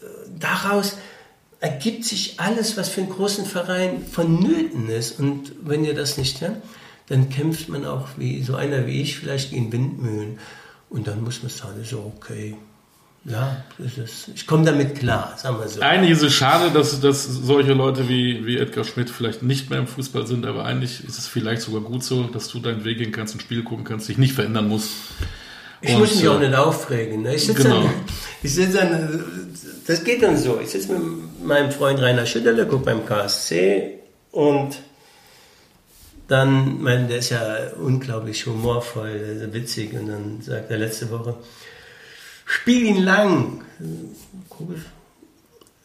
[0.00, 0.04] äh,
[0.38, 0.96] daraus
[1.60, 5.18] ergibt sich alles, was für einen großen Verein vonnöten ist.
[5.18, 6.62] Und wenn ihr das nicht habt,
[7.08, 10.38] dann kämpft man auch wie so einer wie ich vielleicht gegen Windmühlen.
[10.90, 12.56] Und dann muss man sagen, so okay.
[13.28, 15.80] Ja, ist, ich komme damit klar, sagen wir so.
[15.82, 19.78] Eigentlich ist es schade, dass, dass solche Leute wie, wie Edgar Schmidt vielleicht nicht mehr
[19.78, 22.98] im Fußball sind, aber eigentlich ist es vielleicht sogar gut so, dass du deinen Weg
[22.98, 24.90] gehen kannst, ein Spiel gucken kannst, dich nicht verändern musst.
[25.82, 27.22] Ich und, muss mich auch nicht aufregen.
[27.22, 27.34] Ne?
[27.34, 27.80] Ich sitze genau.
[27.80, 27.90] An,
[28.42, 29.24] ich sitze an,
[29.86, 30.58] das geht dann so.
[30.62, 33.98] Ich sitze mit meinem Freund Rainer Schütterle, gucke beim KSC
[34.32, 34.78] und
[36.28, 39.94] dann, mein, der ist ja unglaublich humorvoll, witzig.
[39.94, 41.36] Und dann sagt er letzte Woche,
[42.48, 43.60] spiel ihn lang.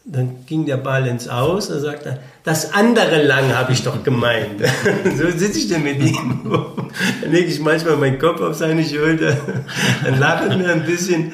[0.06, 4.02] Dann ging der Ball ins Aus, dann sagt er, das andere lang habe ich doch
[4.02, 4.60] gemeint.
[5.16, 6.40] so sitze ich dann mit ihm.
[7.22, 9.36] dann lege ich manchmal meinen Kopf auf seine Schulter,
[10.04, 11.32] dann lachen wir ein bisschen.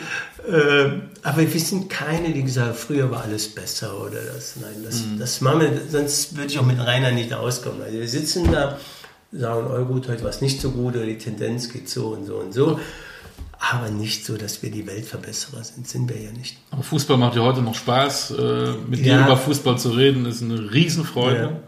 [0.49, 4.55] Äh, aber wir sind keine, die gesagt früher war alles besser oder das.
[4.57, 5.19] Nein, das, mhm.
[5.19, 7.83] das machen wir, sonst würde ich auch mit Rainer nicht auskommen.
[7.83, 8.79] Also wir sitzen da
[9.33, 12.25] sagen, oh gut, heute war es nicht so gut oder die Tendenz geht so und
[12.25, 12.81] so und so.
[13.63, 16.57] Aber nicht so, dass wir die Weltverbesserer sind, sind wir ja nicht.
[16.71, 18.31] Aber Fußball macht ja heute noch Spaß.
[18.31, 19.19] Äh, mit ja.
[19.19, 21.61] dir über Fußball zu reden, ist eine Riesenfreude.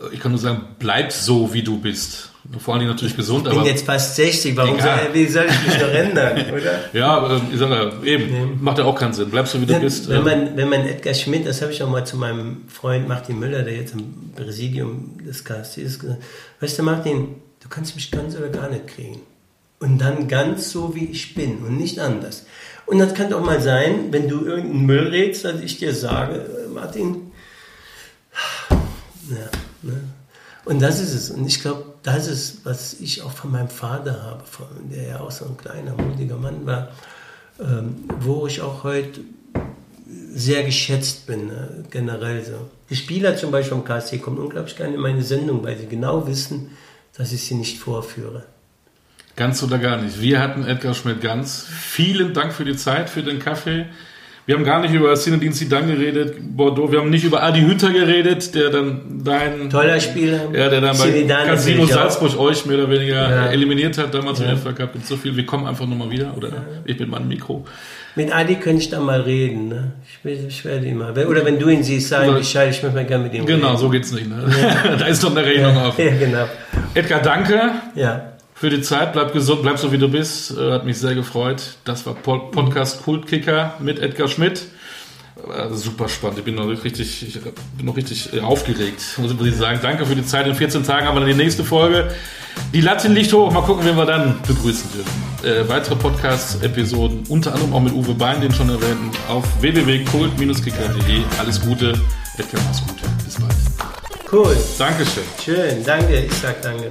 [0.00, 0.08] Ja.
[0.12, 2.30] Ich kann nur sagen, bleib so, wie du bist.
[2.60, 3.48] Vor allem natürlich gesund.
[3.48, 6.80] Ich bin jetzt fast 60, warum soll, wie soll ich mich noch ändern, oder?
[6.92, 8.56] ja, ich sage ja, eben, nee.
[8.60, 9.30] macht ja auch keinen Sinn.
[9.30, 10.08] Bleib so, wie du bist.
[10.08, 13.40] Wenn man, wenn man Edgar Schmidt, das habe ich auch mal zu meinem Freund Martin
[13.40, 16.22] Müller, der jetzt im Präsidium des KSC ist, gesagt,
[16.60, 19.20] weißt du Martin, du kannst mich ganz oder gar nicht kriegen.
[19.78, 22.46] Und dann ganz so, wie ich bin und nicht anders.
[22.86, 26.34] Und das kann doch mal sein, wenn du irgendeinen Müll redest, dass ich dir sage,
[26.34, 27.32] äh, Martin,
[29.28, 29.50] ja,
[29.82, 30.00] ne?
[30.64, 31.30] Und das ist es.
[31.30, 34.42] Und ich glaube, das ist, was ich auch von meinem Vater habe,
[34.90, 36.88] der ja auch so ein kleiner, mutiger Mann war,
[37.60, 39.20] ähm, wo ich auch heute
[40.32, 41.84] sehr geschätzt bin, ne?
[41.90, 42.68] generell so.
[42.90, 46.26] Die Spieler zum Beispiel vom KSC kommen unglaublich gerne in meine Sendung, weil sie genau
[46.26, 46.72] wissen,
[47.16, 48.44] dass ich sie nicht vorführe.
[49.36, 50.20] Ganz oder gar nicht.
[50.20, 51.66] Wir hatten Edgar Schmidt-Ganz.
[51.70, 53.86] Vielen Dank für die Zeit, für den Kaffee.
[54.46, 56.90] Wir haben gar nicht über Zinedine Zidane geredet, Bordeaux.
[56.92, 59.68] Wir haben nicht über Adi Hütter geredet, der dann dein...
[59.68, 60.42] Toller Spieler.
[60.52, 63.46] Ja, der dann bei Casino Salzburg euch mehr oder weniger ja.
[63.48, 64.52] eliminiert hat, damals ja.
[64.52, 64.92] im FA Cup.
[64.92, 65.36] Gibt so viel.
[65.36, 66.34] Wir kommen einfach nochmal wieder.
[66.36, 66.54] Oder ja.
[66.84, 67.66] ich mit meinem Mikro.
[68.14, 69.68] Mit Adi könnte ich dann mal reden.
[69.68, 69.92] Ne?
[70.22, 71.10] Ich, ich werde ihn mal.
[71.26, 73.56] Oder wenn du ihn siehst, sag ihm Bescheid, ich möchte mal gerne mit ihm genau,
[73.56, 73.66] reden.
[73.66, 74.28] Genau, so geht's nicht.
[74.28, 74.44] Ne?
[74.62, 74.96] Ja.
[74.96, 75.88] da ist doch eine Rechnung ja.
[75.88, 75.98] auf.
[75.98, 76.46] Ja, genau.
[76.94, 77.60] Edgar, danke.
[77.96, 78.35] Ja.
[78.58, 80.56] Für die Zeit, bleib gesund, bleib so wie du bist.
[80.56, 81.76] Äh, hat mich sehr gefreut.
[81.84, 84.62] Das war Podcast Kultkicker mit Edgar Schmidt.
[85.72, 86.38] Super spannend.
[86.38, 89.80] Ich bin noch richtig, ich bin noch richtig äh, aufgeregt, muss ich sagen.
[89.82, 90.46] Danke für die Zeit.
[90.46, 92.10] In 14 Tagen haben wir dann die nächste Folge.
[92.72, 93.52] Die Latte liegt hoch.
[93.52, 95.22] Mal gucken, wen wir dann begrüßen dürfen.
[95.44, 101.24] Äh, weitere Podcast-Episoden, unter anderem auch mit Uwe Bein, den schon erwähnten, auf www.kult-kicker.de.
[101.38, 101.92] Alles Gute.
[102.38, 102.96] Edgar, mach's gut.
[103.22, 103.54] Bis bald.
[104.32, 104.56] Cool.
[104.78, 105.24] Dankeschön.
[105.44, 105.84] Schön.
[105.84, 106.20] Danke.
[106.20, 106.90] Ich sag danke.